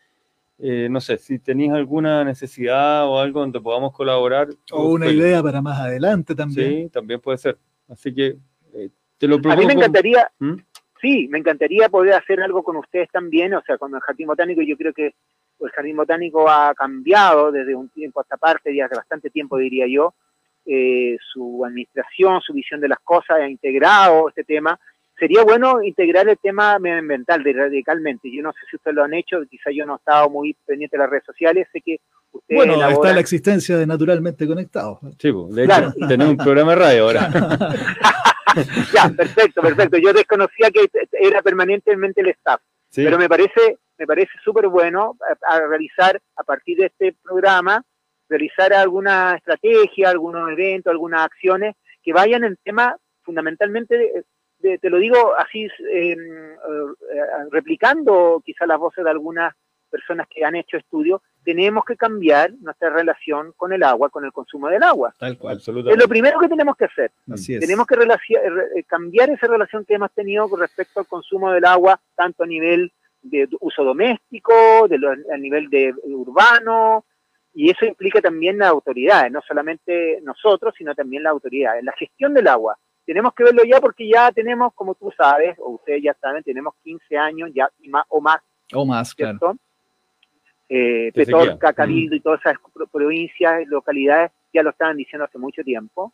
eh, 0.58 0.88
no 0.90 1.00
sé, 1.00 1.18
si 1.18 1.38
tenéis 1.38 1.72
alguna 1.72 2.24
necesidad 2.24 3.06
o 3.06 3.18
algo 3.18 3.40
donde 3.40 3.60
podamos 3.60 3.92
colaborar. 3.92 4.48
O 4.70 4.92
una 4.92 5.08
idea 5.08 5.42
para 5.42 5.60
más 5.60 5.78
adelante 5.80 6.34
también. 6.34 6.84
Sí, 6.84 6.88
también 6.88 7.20
puede 7.20 7.38
ser. 7.38 7.58
Así 7.88 8.14
que 8.14 8.36
eh, 8.74 8.88
te 9.18 9.28
lo 9.28 9.36
propongo. 9.36 9.54
A 9.54 9.56
mí 9.60 9.66
me 9.66 9.72
encantaría, 9.74 10.30
¿Mm? 10.38 10.54
sí, 11.00 11.28
me 11.28 11.38
encantaría 11.38 11.88
poder 11.88 12.14
hacer 12.14 12.40
algo 12.40 12.62
con 12.62 12.76
ustedes 12.76 13.10
también, 13.10 13.52
o 13.54 13.62
sea, 13.62 13.76
con 13.76 13.94
el 13.94 14.00
Jardín 14.00 14.28
Botánico, 14.28 14.62
yo 14.62 14.76
creo 14.76 14.94
que 14.94 15.14
el 15.64 15.72
Jardín 15.72 15.96
Botánico 15.96 16.48
ha 16.48 16.74
cambiado 16.74 17.52
desde 17.52 17.74
un 17.74 17.88
tiempo 17.88 18.20
hasta 18.20 18.36
parte, 18.36 18.74
ya 18.74 18.86
hace 18.86 18.96
bastante 18.96 19.30
tiempo 19.30 19.56
diría 19.56 19.86
yo, 19.88 20.14
eh, 20.64 21.16
su 21.32 21.64
administración, 21.64 22.40
su 22.40 22.52
visión 22.52 22.80
de 22.80 22.88
las 22.88 23.00
cosas, 23.00 23.40
ha 23.40 23.48
integrado 23.48 24.28
este 24.28 24.44
tema 24.44 24.78
sería 25.22 25.44
bueno 25.44 25.80
integrar 25.82 26.28
el 26.28 26.36
tema 26.38 26.80
medioambiental 26.80 27.44
radicalmente. 27.44 28.28
Yo 28.28 28.42
no 28.42 28.50
sé 28.52 28.58
si 28.68 28.74
ustedes 28.74 28.96
lo 28.96 29.04
han 29.04 29.14
hecho, 29.14 29.40
quizá 29.48 29.70
yo 29.72 29.86
no 29.86 29.94
he 29.94 29.96
estado 29.96 30.28
muy 30.28 30.56
pendiente 30.66 30.96
de 30.96 31.02
las 31.02 31.10
redes 31.10 31.24
sociales, 31.24 31.68
sé 31.72 31.80
que 31.80 32.00
ustedes 32.32 32.66
Bueno, 32.66 32.88
está 32.88 33.12
la 33.12 33.20
existencia 33.20 33.76
de 33.76 33.86
Naturalmente 33.86 34.48
Conectados. 34.48 34.98
Sí, 35.18 35.30
pues, 35.30 35.54
de 35.54 35.64
hecho, 35.64 35.92
tenemos 36.08 36.32
un 36.32 36.36
programa 36.38 36.72
de 36.72 36.76
radio 36.76 37.04
ahora. 37.04 37.30
ya, 38.92 39.08
perfecto, 39.16 39.62
perfecto. 39.62 39.98
Yo 39.98 40.12
desconocía 40.12 40.72
que 40.72 40.90
era 41.12 41.40
permanentemente 41.40 42.20
el 42.20 42.30
staff, 42.30 42.60
pero 42.92 43.16
me 43.16 43.28
parece 43.28 43.78
me 44.02 44.06
parece 44.06 44.32
súper 44.42 44.66
bueno 44.66 45.16
a, 45.46 45.60
realizar 45.60 46.20
a 46.34 46.42
partir 46.42 46.76
de 46.76 46.86
este 46.86 47.14
programa, 47.22 47.84
realizar 48.28 48.72
alguna 48.72 49.36
estrategia, 49.36 50.10
algunos 50.10 50.50
eventos, 50.50 50.90
algunas 50.90 51.24
acciones 51.24 51.76
que 52.02 52.12
vayan 52.12 52.42
en 52.42 52.56
tema 52.64 52.96
fundamentalmente 53.22 54.24
te 54.60 54.90
lo 54.90 54.98
digo 54.98 55.34
así, 55.36 55.68
em, 55.90 56.52
eh, 56.52 56.56
replicando 57.50 58.40
quizá 58.44 58.66
las 58.66 58.78
voces 58.78 59.04
de 59.04 59.10
algunas 59.10 59.52
personas 59.90 60.26
que 60.28 60.44
han 60.44 60.56
hecho 60.56 60.76
estudios, 60.76 61.20
tenemos 61.44 61.84
que 61.84 61.96
cambiar 61.96 62.52
nuestra 62.60 62.90
relación 62.90 63.52
con 63.56 63.72
el 63.72 63.82
agua, 63.82 64.08
con 64.08 64.24
el 64.24 64.32
consumo 64.32 64.68
del 64.68 64.82
agua. 64.82 65.14
Tal 65.18 65.36
cual, 65.36 65.56
absolutamente. 65.56 65.98
Es 65.98 66.02
lo 66.02 66.08
primero 66.08 66.38
que 66.38 66.48
tenemos 66.48 66.76
que 66.76 66.86
hacer. 66.86 67.10
Así 67.30 67.54
es. 67.54 67.60
Tenemos 67.60 67.86
que 67.86 67.96
eh, 67.96 68.84
cambiar 68.84 69.30
esa 69.30 69.48
relación 69.48 69.84
que 69.84 69.94
hemos 69.94 70.12
tenido 70.12 70.48
con 70.48 70.60
respecto 70.60 71.00
al 71.00 71.06
consumo 71.06 71.52
del 71.52 71.64
agua, 71.64 72.00
tanto 72.14 72.44
a 72.44 72.46
nivel 72.46 72.92
de 73.22 73.48
uso 73.60 73.84
doméstico, 73.84 74.52
de 74.88 74.98
a 75.32 75.36
nivel 75.36 75.68
de 75.70 75.94
urbano, 76.04 77.04
y 77.54 77.70
eso 77.70 77.84
implica 77.84 78.20
también 78.20 78.58
las 78.58 78.70
autoridades, 78.70 79.30
no 79.30 79.40
solamente 79.46 80.20
nosotros, 80.22 80.74
sino 80.76 80.94
también 80.94 81.22
las 81.22 81.32
autoridades. 81.32 81.84
La 81.84 81.92
gestión 81.92 82.34
del 82.34 82.48
agua 82.48 82.76
tenemos 83.04 83.34
que 83.34 83.44
verlo 83.44 83.62
ya 83.64 83.80
porque 83.80 84.08
ya 84.08 84.30
tenemos, 84.32 84.72
como 84.74 84.94
tú 84.94 85.12
sabes, 85.16 85.58
o 85.58 85.70
ustedes 85.70 86.02
ya 86.02 86.14
saben, 86.14 86.42
tenemos 86.42 86.74
15 86.82 87.18
años 87.18 87.50
ya 87.54 87.68
más, 87.88 88.04
o 88.08 88.20
más. 88.20 88.38
O 88.72 88.86
más, 88.86 89.14
¿cierto? 89.14 89.38
claro. 89.38 89.58
Eh, 90.68 91.12
Petorca, 91.12 91.74
Cabildo 91.74 92.16
y 92.16 92.20
todas 92.20 92.40
esas 92.40 92.56
provincias, 92.90 93.66
localidades 93.66 94.30
ya 94.54 94.62
lo 94.62 94.70
estaban 94.70 94.96
diciendo 94.96 95.24
hace 95.24 95.38
mucho 95.38 95.62
tiempo. 95.62 96.12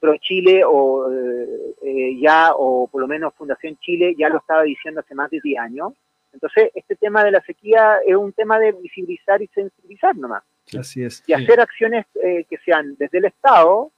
Pero 0.00 0.16
Chile, 0.18 0.62
o 0.64 1.12
eh, 1.12 1.74
eh, 1.82 2.18
ya, 2.20 2.52
o 2.54 2.86
por 2.86 3.02
lo 3.02 3.08
menos 3.08 3.34
Fundación 3.34 3.76
Chile, 3.80 4.14
ya 4.16 4.28
lo 4.28 4.38
estaba 4.38 4.62
diciendo 4.62 5.00
hace 5.00 5.14
más 5.14 5.30
de 5.30 5.40
10 5.42 5.58
años. 5.58 5.92
Entonces, 6.32 6.70
este 6.74 6.96
tema 6.96 7.24
de 7.24 7.30
la 7.30 7.42
sequía 7.42 7.98
es 8.06 8.14
un 8.14 8.32
tema 8.32 8.58
de 8.58 8.72
visibilizar 8.72 9.40
y 9.42 9.48
sensibilizar 9.48 10.16
nomás. 10.16 10.42
Así 10.78 11.02
es. 11.02 11.22
Y 11.26 11.32
hacer 11.32 11.60
acciones 11.60 12.06
eh, 12.22 12.44
que 12.48 12.58
sean 12.58 12.94
desde 12.98 13.18
el 13.18 13.24
Estado, 13.24 13.90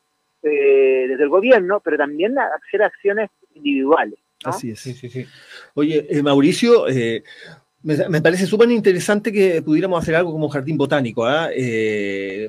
eh, 0.42 1.06
desde 1.08 1.24
el 1.24 1.28
gobierno, 1.28 1.80
pero 1.80 1.96
también 1.96 2.36
hacer 2.38 2.82
acciones 2.82 3.30
individuales. 3.54 4.18
Así 4.44 4.70
es. 4.70 4.80
Sí, 4.80 4.94
sí, 4.94 5.10
sí. 5.10 5.26
Oye, 5.74 6.06
Mauricio, 6.22 6.86
me, 7.82 8.22
parece 8.22 8.46
súper 8.46 8.70
interesante 8.70 9.32
que 9.32 9.60
pudiéramos 9.60 10.02
hacer 10.02 10.14
algo 10.14 10.32
como 10.32 10.48
jardín 10.48 10.78
botánico, 10.78 11.26
¿ah? 11.26 11.50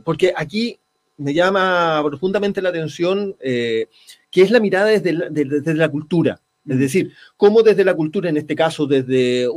porque 0.05 0.33
aquí 0.35 0.79
me 1.17 1.33
llama 1.33 2.01
profundamente 2.05 2.61
la 2.61 2.69
atención 2.69 3.35
que 3.39 3.87
es 4.33 4.51
la 4.51 4.61
mirada 4.61 4.85
desde 4.85 5.29
desde 5.29 5.73
la 5.73 5.89
cultura. 5.89 6.39
Es 6.67 6.77
decir, 6.77 7.13
cómo 7.37 7.63
desde 7.63 7.83
la 7.83 7.95
cultura, 7.95 8.29
en 8.29 8.37
este 8.37 8.55
caso 8.55 8.85
desde, 8.85 9.47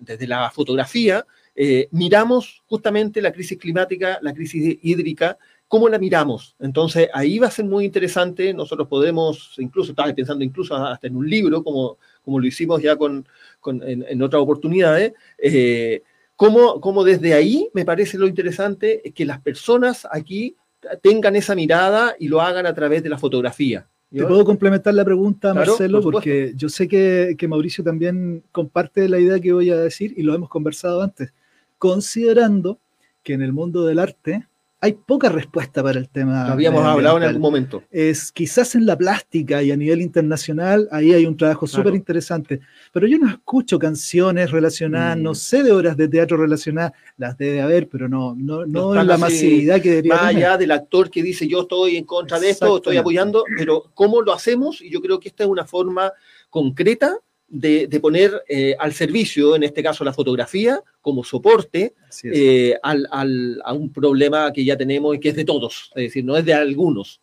desde 0.00 0.26
la 0.26 0.50
fotografía, 0.50 1.26
eh, 1.54 1.88
miramos 1.90 2.62
justamente 2.66 3.20
la 3.20 3.32
crisis 3.32 3.58
climática, 3.58 4.18
la 4.22 4.32
crisis 4.32 4.78
hídrica, 4.82 5.38
cómo 5.68 5.88
la 5.88 5.98
miramos. 5.98 6.56
Entonces, 6.58 7.08
ahí 7.12 7.38
va 7.38 7.48
a 7.48 7.50
ser 7.50 7.66
muy 7.66 7.84
interesante. 7.84 8.54
Nosotros 8.54 8.88
podemos, 8.88 9.54
incluso, 9.58 9.92
estaba 9.92 10.12
pensando 10.14 10.44
incluso 10.44 10.74
hasta 10.74 11.06
en 11.06 11.16
un 11.16 11.28
libro, 11.28 11.62
como, 11.62 11.98
como 12.24 12.40
lo 12.40 12.46
hicimos 12.46 12.82
ya 12.82 12.96
con, 12.96 13.26
en, 13.66 14.22
otras 14.22 14.42
oportunidades. 14.42 15.12
Eh, 15.38 16.02
cómo, 16.36 16.80
cómo 16.80 17.04
desde 17.04 17.34
ahí 17.34 17.68
me 17.74 17.84
parece 17.84 18.18
lo 18.18 18.26
interesante 18.26 19.02
que 19.14 19.24
las 19.24 19.40
personas 19.40 20.06
aquí 20.10 20.56
tengan 21.02 21.36
esa 21.36 21.54
mirada 21.54 22.14
y 22.18 22.28
lo 22.28 22.40
hagan 22.40 22.66
a 22.66 22.74
través 22.74 23.02
de 23.02 23.08
la 23.08 23.18
fotografía. 23.18 23.86
Te 24.14 24.26
puedo 24.26 24.44
complementar 24.44 24.94
la 24.94 25.04
pregunta, 25.04 25.52
Marcelo, 25.52 26.00
porque 26.00 26.52
yo 26.56 26.68
sé 26.68 26.86
que, 26.86 27.34
que, 27.36 27.48
Mauricio 27.48 27.82
también 27.82 28.44
comparte 28.52 29.08
la 29.08 29.18
idea 29.18 29.40
que 29.40 29.52
voy 29.52 29.70
a 29.70 29.76
decir 29.76 30.14
y 30.16 30.22
lo 30.22 30.34
hemos 30.34 30.48
conversado 30.48 31.02
antes, 31.02 31.32
considerando 31.78 32.78
que 33.24 33.32
en 33.32 33.42
el 33.42 33.52
mundo 33.52 33.84
del 33.84 33.98
arte 33.98 34.46
hay 34.84 34.92
poca 34.92 35.30
respuesta 35.30 35.82
para 35.82 35.98
el 35.98 36.10
tema. 36.10 36.46
Lo 36.46 36.52
habíamos 36.52 36.84
hablado 36.84 37.16
en 37.16 37.22
algún 37.22 37.40
momento. 37.40 37.84
Es 37.90 38.30
quizás 38.30 38.74
en 38.74 38.84
la 38.84 38.98
plástica 38.98 39.62
y 39.62 39.72
a 39.72 39.76
nivel 39.78 40.02
internacional, 40.02 40.88
ahí 40.92 41.14
hay 41.14 41.24
un 41.24 41.38
trabajo 41.38 41.66
súper 41.66 41.94
interesante. 41.94 42.60
Pero 42.92 43.06
yo 43.06 43.18
no 43.18 43.30
escucho 43.30 43.78
canciones 43.78 44.50
relacionadas, 44.50 45.16
no 45.16 45.30
mm. 45.30 45.36
sé 45.36 45.62
de 45.62 45.72
obras 45.72 45.96
de 45.96 46.06
teatro 46.06 46.36
relacionadas, 46.36 46.92
las 47.16 47.38
debe 47.38 47.62
haber, 47.62 47.88
pero 47.88 48.10
no, 48.10 48.34
no, 48.36 48.66
no, 48.66 48.94
en 48.94 49.06
la 49.06 49.16
masividad 49.16 49.80
que 49.80 49.88
debería 49.88 50.16
Más 50.16 50.24
allá 50.24 50.58
del 50.58 50.70
actor 50.70 51.10
que 51.10 51.22
dice 51.22 51.48
yo 51.48 51.62
estoy 51.62 51.96
en 51.96 52.04
contra 52.04 52.38
de 52.38 52.50
esto, 52.50 52.76
estoy 52.76 52.98
apoyando, 52.98 53.42
pero 53.56 53.84
¿cómo 53.94 54.20
lo 54.20 54.34
hacemos? 54.34 54.82
Y 54.82 54.90
yo 54.90 55.00
creo 55.00 55.18
que 55.18 55.30
esta 55.30 55.44
es 55.44 55.48
una 55.48 55.64
forma 55.64 56.12
concreta 56.50 57.16
de, 57.48 58.00
poner 58.00 58.42
eh, 58.48 58.74
al 58.78 58.92
servicio, 58.92 59.56
en 59.56 59.62
este 59.62 59.82
caso 59.82 60.04
la 60.04 60.12
fotografía, 60.12 60.80
como 61.00 61.22
soporte 61.24 61.94
eh, 62.24 62.74
a 62.82 63.72
un 63.72 63.92
problema 63.92 64.52
que 64.52 64.64
ya 64.64 64.76
tenemos 64.76 65.14
y 65.14 65.20
que 65.20 65.30
es 65.30 65.36
de 65.36 65.44
todos, 65.44 65.92
es 65.94 66.04
decir, 66.04 66.24
no 66.24 66.36
es 66.36 66.44
de 66.44 66.54
algunos. 66.54 67.20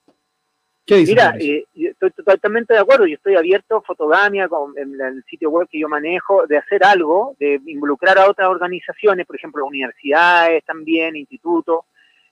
Mira, 0.88 1.36
eh, 1.40 1.64
estoy 1.74 2.12
totalmente 2.12 2.74
de 2.74 2.80
acuerdo, 2.80 3.06
yo 3.06 3.16
estoy 3.16 3.36
abierto, 3.36 3.82
Fotogamia, 3.86 4.50
con, 4.50 4.78
en 4.78 5.00
el 5.00 5.24
sitio 5.30 5.50
web 5.50 5.68
que 5.70 5.80
yo 5.80 5.88
manejo, 5.88 6.46
de 6.48 6.58
hacer 6.58 6.84
algo, 6.84 7.36
de 7.40 7.62
involucrar 7.68 8.18
a 8.18 8.30
otras 8.30 8.50
organizaciones, 8.50 9.26
por 9.26 9.38
ejemplo, 9.38 9.66
universidades 9.66 10.66
también, 10.66 11.16
institutos, 11.16 11.86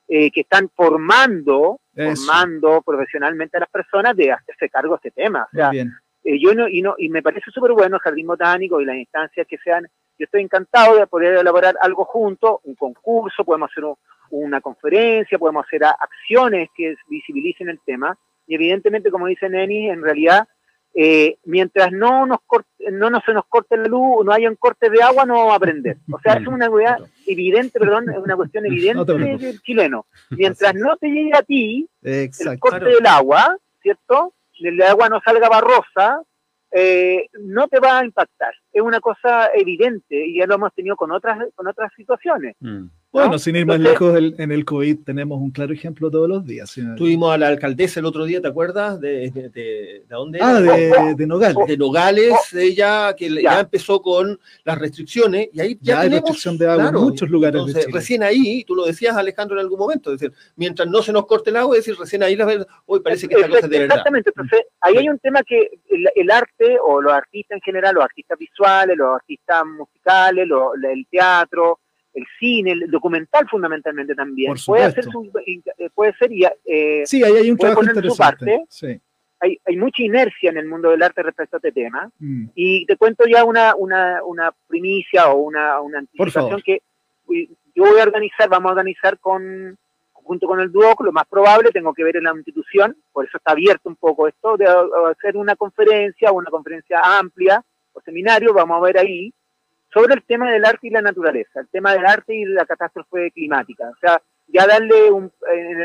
que 0.08 0.32
están 0.34 0.70
formando, 0.76 1.80
formando 1.94 2.82
profesionalmente 2.82 3.58
a 3.58 3.60
las 3.60 3.70
personas 3.70 4.16
de 4.18 4.32
hacerse 4.32 4.68
cargo 4.68 4.96
de 4.96 5.08
este 5.08 5.22
tema. 5.22 5.48
O 5.54 5.56
sea, 5.56 5.72
eh, 6.24 6.40
yo 6.40 6.54
no, 6.54 6.68
y, 6.68 6.82
no, 6.82 6.96
y 6.98 7.10
me 7.10 7.22
parece 7.22 7.52
súper 7.52 7.72
bueno 7.72 7.96
el 7.96 8.02
Jardín 8.02 8.28
Botánico 8.28 8.82
y 8.82 8.86
las 8.86 8.98
instancias 8.98 9.48
que 9.48 9.58
sean. 9.58 9.88
Yo 10.18 10.26
estoy 10.26 10.42
encantado 10.42 10.98
de 10.98 11.08
poder 11.08 11.38
elaborar 11.38 11.76
algo 11.82 12.04
junto, 12.04 12.60
un 12.66 12.76
concurso, 12.76 13.46
podemos 13.46 13.72
hacer 13.72 13.86
una 14.32 14.60
conferencia, 14.60 15.40
podemos 15.40 15.66
hacer 15.66 15.84
acciones 15.86 16.70
que 16.76 16.96
visibilicen 17.08 17.70
el 17.70 17.80
tema. 17.86 18.18
Y 18.46 18.56
evidentemente, 18.56 19.12
como 19.12 19.28
dice 19.28 19.48
Neni, 19.48 19.90
en 19.90 20.02
realidad, 20.02 20.46
eh, 20.94 21.38
mientras 21.46 21.92
no 21.92 22.26
nos 22.26 22.40
no, 22.92 23.10
no 23.10 23.22
se 23.26 23.34
nos 23.34 23.46
corte 23.46 23.78
la 23.78 23.86
luz, 23.86 24.26
no 24.26 24.34
haya 24.34 24.50
un 24.50 24.56
corte 24.56 24.90
de 24.90 25.02
agua, 25.02 25.26
no 25.26 25.36
vamos 25.36 25.54
a 25.54 25.56
aprender. 25.56 25.98
O 26.12 26.20
sea, 26.20 26.34
es 26.34 26.48
una 26.48 26.68
cuestión 26.68 27.10
evidente, 27.28 27.80
perdón, 27.80 28.10
es 28.10 28.18
una 28.18 28.36
cuestión 28.36 28.66
evidente 28.66 29.14
del 29.14 29.62
chileno. 29.62 30.08
Mientras 30.32 30.76
no 30.76 30.98
te 30.98 31.08
llegue 31.08 31.32
a 31.34 31.44
ti 31.44 31.88
el 32.02 32.60
corte 32.60 32.86
del 32.86 33.06
agua, 33.06 33.56
¿cierto? 33.82 34.34
El 34.62 34.82
agua 34.82 35.10
no 35.10 35.22
salga 35.24 35.50
barrosa, 35.50 36.22
eh, 36.72 37.28
no 37.42 37.68
te 37.68 37.80
va 37.80 38.00
a 38.00 38.06
impactar. 38.06 38.54
Es 38.72 38.82
una 38.82 39.00
cosa 39.00 39.50
evidente 39.54 40.28
y 40.28 40.38
ya 40.38 40.46
lo 40.46 40.56
hemos 40.56 40.74
tenido 40.74 40.96
con 40.96 41.12
otras, 41.12 41.38
con 41.56 41.68
otras 41.68 41.92
situaciones. 41.96 42.56
Mm. 42.60 42.88
Bueno, 43.12 43.40
sin 43.40 43.56
ir 43.56 43.66
más 43.66 43.80
lejos, 43.80 44.16
en 44.38 44.52
el 44.52 44.64
COVID 44.66 45.00
tenemos 45.04 45.40
un 45.40 45.50
claro 45.50 45.74
ejemplo 45.74 46.12
todos 46.12 46.30
los 46.30 46.46
días. 46.46 46.76
Tuvimos 46.96 47.34
a 47.34 47.40
la 47.40 47.48
alcaldesa 47.48 48.00
el 48.00 48.06
otro 48.06 48.24
día, 48.24 48.40
¿te 48.40 48.48
acuerdas? 48.48 49.00
¿De, 49.02 49.32
de, 49.32 49.50
de, 49.50 50.04
dónde? 50.08 50.38
Ah, 50.40 50.62
de, 50.62 51.26
Nogales. 51.26 51.68
De 51.68 51.76
Nogales, 51.76 52.36
ella 52.54 53.16
que 53.16 53.42
ya. 53.42 53.62
empezó 53.62 54.00
con 54.00 54.40
las 54.64 54.78
restricciones 54.78 55.50
y 55.52 55.60
ahí 55.60 55.78
ya, 55.82 56.02
hay 56.02 56.10
restricción 56.10 56.56
de 56.60 56.68
agua 56.68 56.90
en 56.90 56.96
muchos 56.96 57.28
lugares. 57.30 57.62
Entonces, 57.66 57.92
recién 57.92 58.22
ahí, 58.22 58.64
tú 58.64 58.76
lo 58.76 58.86
decías 58.86 59.18
Alejandro 59.18 59.58
en 59.58 59.62
algún 59.62 59.80
momento, 59.80 60.14
es 60.14 60.20
decir, 60.20 60.36
mientras 60.56 60.88
no 60.88 61.02
se 61.02 61.12
nos 61.12 61.26
corte 61.26 61.50
el 61.50 61.56
agua, 61.56 61.78
es 61.78 61.86
decir, 61.86 62.00
recién 62.00 62.22
ahí, 62.22 62.38
hoy 62.86 63.00
parece 63.00 63.28
que 63.28 63.36
esta 63.36 63.48
cosa 63.48 63.66
es 63.66 63.70
de 63.72 63.80
verdad. 63.80 63.98
Exactamente, 63.98 64.30
entonces 64.30 64.68
ahí 64.82 64.98
hay 64.98 65.10
un 65.10 65.18
tema 65.18 65.42
que 65.42 65.80
el, 66.16 66.30
arte 66.30 66.78
o 66.86 67.02
los 67.02 67.12
artistas 67.12 67.56
en 67.56 67.62
general, 67.62 67.96
los 67.96 68.04
artistas 68.04 68.38
visuales, 68.38 68.96
los 68.96 69.16
artistas 69.16 69.66
musicales, 69.66 70.48
el 70.84 71.08
teatro, 71.10 71.80
el 72.20 72.28
cine, 72.40 72.72
el 72.72 72.92
documental 72.92 73.48
fundamentalmente 73.50 74.16
también. 74.16 74.54
puede 74.66 74.84
hacer 74.84 75.06
eh, 75.46 75.90
puede 75.94 76.14
ser 76.14 76.30
eh, 76.66 77.04
sí, 77.06 77.24
ahí 77.24 77.34
hay 77.34 77.52
un 77.52 77.58
trabajo 77.58 77.84
interesante. 77.84 78.10
Su 78.10 78.18
parte. 78.18 78.66
Sí. 78.70 79.02
Hay, 79.42 79.58
hay, 79.66 79.78
mucha 79.78 80.04
inercia 80.04 80.50
en 80.50 80.58
el 80.58 80.68
mundo 80.68 80.90
del 80.90 81.02
arte 81.02 81.24
respecto 81.24 81.56
a 81.56 81.60
este 81.60 81.72
tema. 81.72 82.12
Mm. 82.20 82.48
Y 82.56 82.86
te 82.86 82.98
cuento 82.98 83.24
ya 83.26 83.46
una, 83.46 83.74
una, 83.76 84.22
una 84.24 84.54
primicia 84.68 85.30
o 85.30 85.38
una, 85.42 85.80
una 85.80 86.00
anticipación 86.00 86.62
que 86.62 86.82
yo 87.76 87.86
voy 87.86 88.00
a 88.00 88.04
organizar, 88.04 88.50
vamos 88.50 88.70
a 88.70 88.74
organizar 88.74 89.18
con 89.20 89.78
junto 90.30 90.46
con 90.46 90.60
el 90.60 90.72
DUOC, 90.72 91.02
lo 91.02 91.12
más 91.12 91.26
probable, 91.28 91.72
tengo 91.72 91.92
que 91.92 92.04
ver 92.04 92.18
en 92.18 92.26
la 92.26 92.34
institución, 92.36 92.96
por 93.12 93.26
eso 93.26 93.38
está 93.38 93.54
abierto 93.54 93.90
un 93.90 93.96
poco 93.96 94.28
esto, 94.28 94.58
de 94.58 94.68
hacer 95.10 95.36
una 95.36 95.56
conferencia, 95.56 96.32
una 96.32 96.52
conferencia 96.52 97.02
amplia 97.18 97.66
o 97.94 98.02
seminario, 98.02 98.54
vamos 98.54 98.78
a 98.78 98.86
ver 98.86 99.00
ahí, 99.00 99.34
sobre 99.94 100.16
el 100.16 100.24
tema 100.24 100.52
del 100.52 100.66
arte 100.66 100.88
y 100.88 100.92
la 100.92 101.02
naturaleza, 101.02 101.62
el 101.62 101.68
tema 101.68 101.94
del 101.94 102.06
arte 102.06 102.36
y 102.36 102.46
la 102.46 102.66
catástrofe 102.66 103.32
climática. 103.32 103.90
O 103.90 103.96
sea, 104.00 104.22
ya 104.48 104.68
darle 104.68 105.12
un, 105.12 105.32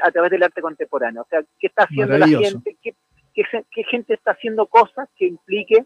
a 0.03 0.11
través 0.11 0.31
del 0.31 0.43
arte 0.43 0.61
contemporáneo. 0.61 1.23
O 1.23 1.27
sea, 1.29 1.43
¿qué 1.59 1.67
está 1.67 1.85
haciendo 1.85 2.17
la 2.19 2.27
gente? 2.27 2.77
¿Qué, 2.83 2.95
qué, 3.35 3.85
gente 3.85 4.15
está 4.15 4.33
haciendo 4.33 4.67
cosas 4.67 5.09
que 5.17 5.27
implique 5.27 5.85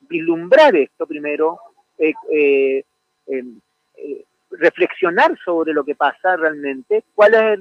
vislumbrar 0.00 0.74
esto 0.76 1.06
primero? 1.06 1.58
Eh, 1.98 2.12
eh, 2.32 2.84
em, 3.26 3.60
eh, 3.96 4.24
reflexionar 4.50 5.36
sobre 5.44 5.72
lo 5.72 5.84
que 5.84 5.94
pasa 5.94 6.36
realmente, 6.36 7.04
cuál 7.14 7.34
es, 7.34 7.60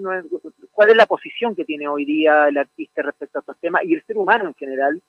cuál 0.72 0.90
es 0.90 0.96
la 0.96 1.06
posición 1.06 1.56
que 1.56 1.66
tiene 1.66 1.88
hoy 1.88 2.06
día 2.06 2.48
el 2.48 2.58
artista 2.58 3.02
respecto 3.02 3.40
a 3.40 3.42
estos 3.42 3.58
temas 3.60 3.84
y 3.84 3.94
el 3.96 4.04
ser 4.06 4.18
humano 4.18 4.46
en 4.48 4.54
general. 4.54 5.02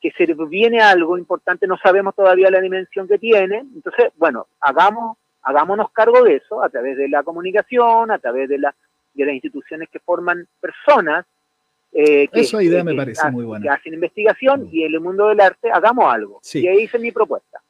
Que 0.00 0.12
se 0.12 0.26
viene 0.48 0.80
algo 0.80 1.18
importante, 1.18 1.66
no 1.66 1.76
sabemos 1.78 2.14
todavía 2.14 2.50
la 2.50 2.60
dimensión 2.60 3.08
que 3.08 3.18
tiene, 3.18 3.58
entonces, 3.58 4.12
bueno, 4.16 4.46
hagamos, 4.60 5.16
hagámonos 5.42 5.90
cargo 5.90 6.22
de 6.22 6.36
eso 6.36 6.62
a 6.62 6.68
través 6.68 6.96
de 6.96 7.08
la 7.08 7.22
comunicación, 7.22 8.10
a 8.10 8.18
través 8.18 8.48
de, 8.48 8.58
la, 8.58 8.74
de 9.14 9.26
las 9.26 9.34
instituciones 9.34 9.88
que 9.90 9.98
forman 9.98 10.46
personas. 10.60 11.26
Eh, 11.92 12.28
que, 12.28 12.40
Esa 12.40 12.62
idea 12.62 12.84
me 12.84 12.94
parece 12.94 13.30
muy 13.30 13.44
buena. 13.44 13.62
Que 13.62 13.70
hacen 13.70 13.94
investigación 13.94 14.68
y 14.70 14.84
en 14.84 14.94
el 14.94 15.00
mundo 15.00 15.28
del 15.28 15.40
arte 15.40 15.70
hagamos 15.70 16.12
algo. 16.12 16.38
Sí. 16.42 16.60
Y 16.60 16.68
ahí 16.68 16.82
hice 16.82 16.98
mi 16.98 17.10
propuesta. 17.10 17.60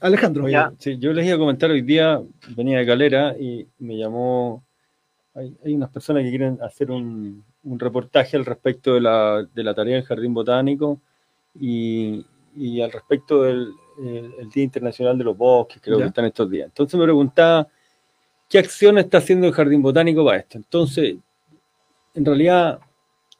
Alejandro, 0.00 0.46
Sí, 0.78 0.98
yo 0.98 1.12
les 1.12 1.26
iba 1.26 1.36
a 1.36 1.38
comentar 1.38 1.70
hoy 1.70 1.82
día, 1.82 2.20
venía 2.56 2.78
de 2.78 2.86
Calera 2.86 3.36
y 3.38 3.66
me 3.78 3.98
llamó, 3.98 4.64
hay, 5.34 5.54
hay 5.64 5.74
unas 5.74 5.90
personas 5.90 6.22
que 6.22 6.30
quieren 6.30 6.58
hacer 6.62 6.90
un, 6.90 7.44
un 7.66 7.78
reportaje 7.78 8.36
al 8.36 8.46
respecto 8.46 8.94
de 8.94 9.00
la, 9.00 9.46
de 9.52 9.64
la 9.64 9.74
tarea 9.74 9.96
del 9.96 10.04
Jardín 10.04 10.32
Botánico 10.32 11.00
y, 11.60 12.80
al 12.80 12.92
respecto 12.92 13.42
del 13.42 13.72
Día 14.52 14.64
Internacional 14.64 15.16
de 15.16 15.24
los 15.24 15.36
Bosques, 15.36 15.80
creo 15.80 15.98
que 15.98 16.04
están 16.04 16.24
estos 16.26 16.50
días. 16.50 16.66
Entonces 16.66 16.98
me 16.98 17.04
preguntaba, 17.04 17.66
¿qué 18.48 18.58
acción 18.58 18.98
está 18.98 19.18
haciendo 19.18 19.46
el 19.46 19.52
Jardín 19.52 19.82
Botánico 19.82 20.24
para 20.24 20.38
esto? 20.38 20.58
Entonces, 20.58 21.16
en 22.14 22.24
realidad, 22.24 22.80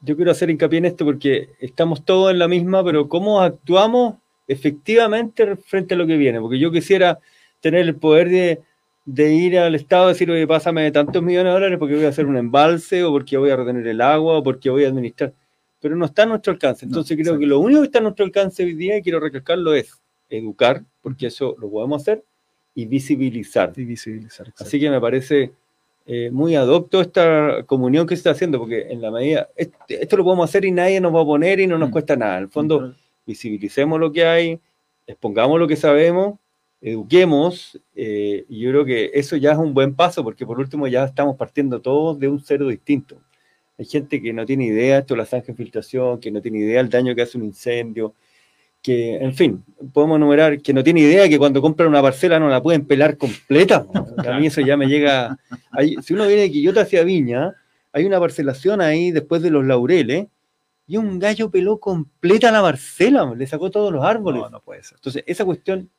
yo 0.00 0.16
quiero 0.16 0.30
hacer 0.30 0.50
hincapié 0.50 0.78
en 0.78 0.84
esto 0.86 1.04
porque 1.04 1.50
estamos 1.60 2.04
todos 2.04 2.30
en 2.30 2.38
la 2.38 2.48
misma, 2.48 2.84
pero 2.84 3.08
¿cómo 3.08 3.40
actuamos 3.40 4.16
efectivamente 4.46 5.56
frente 5.56 5.94
a 5.94 5.96
lo 5.96 6.06
que 6.06 6.16
viene? 6.16 6.40
Porque 6.40 6.58
yo 6.58 6.70
quisiera 6.70 7.18
tener 7.60 7.80
el 7.80 7.96
poder 7.96 8.28
de, 8.28 8.60
de 9.04 9.34
ir 9.34 9.58
al 9.58 9.74
Estado 9.74 10.06
y 10.06 10.12
decir, 10.12 10.30
oye, 10.30 10.46
pásame 10.46 10.90
tantos 10.90 11.22
millones 11.22 11.50
de 11.50 11.54
dólares 11.54 11.78
porque 11.78 11.96
voy 11.96 12.04
a 12.04 12.10
hacer 12.10 12.26
un 12.26 12.36
embalse 12.36 13.02
o 13.04 13.12
porque 13.12 13.36
voy 13.36 13.50
a 13.50 13.56
retener 13.56 13.86
el 13.86 14.00
agua 14.00 14.38
o 14.38 14.42
porque 14.42 14.70
voy 14.70 14.84
a 14.84 14.88
administrar 14.88 15.32
pero 15.80 15.96
no 15.96 16.06
está 16.06 16.22
a 16.22 16.26
nuestro 16.26 16.52
alcance. 16.52 16.84
Entonces 16.84 17.16
creo 17.16 17.38
que 17.38 17.46
lo 17.46 17.60
único 17.60 17.80
que 17.80 17.86
está 17.86 17.98
a 17.98 18.02
nuestro 18.02 18.24
alcance 18.24 18.64
hoy 18.64 18.74
día, 18.74 18.96
y 18.96 19.02
quiero 19.02 19.20
recalcarlo, 19.20 19.74
es 19.74 19.92
educar, 20.28 20.82
porque 21.02 21.26
eso 21.26 21.54
lo 21.58 21.70
podemos 21.70 22.02
hacer, 22.02 22.24
y 22.74 22.86
visibilizar. 22.86 23.72
Y 23.76 23.84
visibilizar 23.84 24.52
Así 24.58 24.78
que 24.78 24.90
me 24.90 25.00
parece 25.00 25.52
eh, 26.06 26.30
muy 26.30 26.54
adopto 26.54 27.00
esta 27.00 27.64
comunión 27.64 28.06
que 28.06 28.14
se 28.14 28.20
está 28.20 28.30
haciendo, 28.30 28.58
porque 28.58 28.86
en 28.90 29.00
la 29.00 29.10
medida, 29.10 29.48
esto, 29.56 30.16
lo 30.16 30.24
podemos 30.24 30.48
hacer 30.48 30.64
y 30.64 30.70
nadie 30.70 31.00
nos 31.00 31.14
va 31.14 31.22
a 31.22 31.24
poner 31.24 31.60
y 31.60 31.66
no 31.66 31.78
nos 31.78 31.88
mm. 31.88 31.92
cuesta 31.92 32.16
nada. 32.16 32.36
En 32.38 32.44
el 32.44 32.48
fondo, 32.48 32.94
visibilicemos 33.26 33.98
lo 33.98 34.12
que 34.12 34.24
hay, 34.24 34.60
expongamos 35.06 35.58
lo 35.58 35.66
que 35.66 35.76
sabemos, 35.76 36.38
eduquemos, 36.80 37.80
eh, 37.94 38.44
y 38.48 38.60
yo 38.60 38.70
creo 38.70 38.84
que 38.84 39.10
eso 39.14 39.36
ya 39.36 39.52
es 39.52 39.58
un 39.58 39.74
buen 39.74 39.94
paso, 39.94 40.22
porque 40.22 40.46
por 40.46 40.60
último 40.60 40.86
ya 40.86 41.04
estamos 41.04 41.36
partiendo 41.36 41.80
todos 41.80 42.18
de 42.18 42.28
un 42.28 42.40
cero 42.40 42.68
distinto. 42.68 43.16
Hay 43.78 43.84
gente 43.84 44.22
que 44.22 44.32
no 44.32 44.46
tiene 44.46 44.66
idea 44.66 44.98
esto 44.98 45.14
de 45.14 45.18
la 45.18 45.26
zanja 45.26 45.50
infiltración, 45.50 46.18
que 46.18 46.30
no 46.30 46.40
tiene 46.40 46.58
idea 46.58 46.78
del 46.78 46.88
daño 46.88 47.14
que 47.14 47.22
hace 47.22 47.36
un 47.36 47.44
incendio, 47.44 48.14
que, 48.82 49.16
en 49.16 49.34
fin, 49.34 49.64
podemos 49.92 50.16
enumerar 50.16 50.62
que 50.62 50.72
no 50.72 50.82
tiene 50.82 51.00
idea 51.00 51.28
que 51.28 51.38
cuando 51.38 51.60
compran 51.60 51.88
una 51.88 52.00
parcela 52.00 52.38
no 52.38 52.48
la 52.48 52.62
pueden 52.62 52.86
pelar 52.86 53.16
completa. 53.18 53.86
A 54.26 54.38
mí 54.38 54.46
eso 54.46 54.60
ya 54.60 54.76
me 54.76 54.86
llega. 54.86 55.36
si 56.02 56.14
uno 56.14 56.26
viene 56.26 56.42
de 56.42 56.50
Quillota 56.50 56.82
hacia 56.82 57.04
Viña, 57.04 57.54
hay 57.92 58.04
una 58.04 58.18
parcelación 58.18 58.80
ahí 58.80 59.10
después 59.10 59.42
de 59.42 59.50
los 59.50 59.64
laureles, 59.64 60.26
y 60.86 60.96
un 60.98 61.18
gallo 61.18 61.50
peló 61.50 61.78
completa 61.80 62.52
la 62.52 62.62
parcela, 62.62 63.34
le 63.34 63.46
sacó 63.46 63.70
todos 63.70 63.92
los 63.92 64.04
árboles. 64.04 64.42
No, 64.42 64.50
no 64.50 64.60
puede 64.60 64.84
ser. 64.84 64.96
Entonces, 64.98 65.24
esa 65.26 65.44
cuestión 65.44 65.90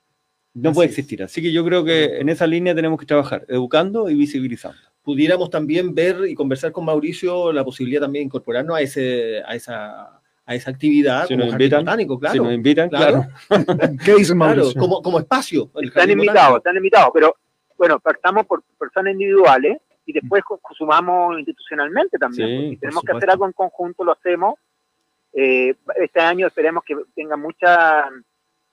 no 0.53 0.71
puede 0.71 0.87
existir. 0.87 1.21
Así 1.21 1.41
que 1.41 1.51
yo 1.51 1.65
creo 1.65 1.83
que 1.83 2.19
en 2.19 2.29
esa 2.29 2.47
línea 2.47 2.73
tenemos 2.73 2.97
que 2.97 3.05
trabajar, 3.05 3.45
educando 3.49 4.09
y 4.09 4.15
visibilizando 4.15 4.79
pudiéramos 5.07 5.49
también 5.49 5.95
ver 5.95 6.27
y 6.27 6.35
conversar 6.35 6.73
con 6.73 6.83
Mauricio 6.83 7.53
la 7.53 7.63
posibilidad 7.63 8.01
también 8.01 8.23
de 8.23 8.25
incorporarnos 8.25 8.75
a, 8.75 8.81
ese, 8.81 9.41
a, 9.47 9.55
esa, 9.55 10.19
a 10.45 10.53
esa 10.53 10.69
actividad 10.69 11.25
si 11.27 11.33
como 11.33 11.45
nos 11.45 11.53
invitan, 11.53 11.85
botánico, 11.85 12.19
claro. 12.19 12.33
Si 12.33 12.39
nos 12.41 12.53
invitan, 12.53 12.89
claro. 12.89 13.25
¿Qué 14.03 14.15
dice 14.15 14.35
Mauricio? 14.35 14.77
como, 14.77 15.01
como 15.01 15.19
espacio. 15.19 15.71
Están 15.81 16.11
invitados, 16.11 16.57
están 16.57 16.75
invitados, 16.75 17.11
pero 17.13 17.37
bueno, 17.77 18.01
partamos 18.01 18.45
por 18.45 18.61
personas 18.77 19.13
individuales 19.13 19.77
y 20.05 20.11
después 20.11 20.43
sumamos 20.77 21.37
institucionalmente 21.37 22.17
también. 22.17 22.71
si 22.71 22.75
tenemos 22.75 23.01
que 23.01 23.13
hacer 23.13 23.29
algo 23.29 23.45
en 23.45 23.53
conjunto, 23.53 24.03
lo 24.03 24.11
hacemos. 24.11 24.55
Eh, 25.31 25.73
este 26.01 26.19
año 26.19 26.47
esperemos 26.47 26.83
que 26.83 26.97
tenga 27.15 27.37
mucha 27.37 28.09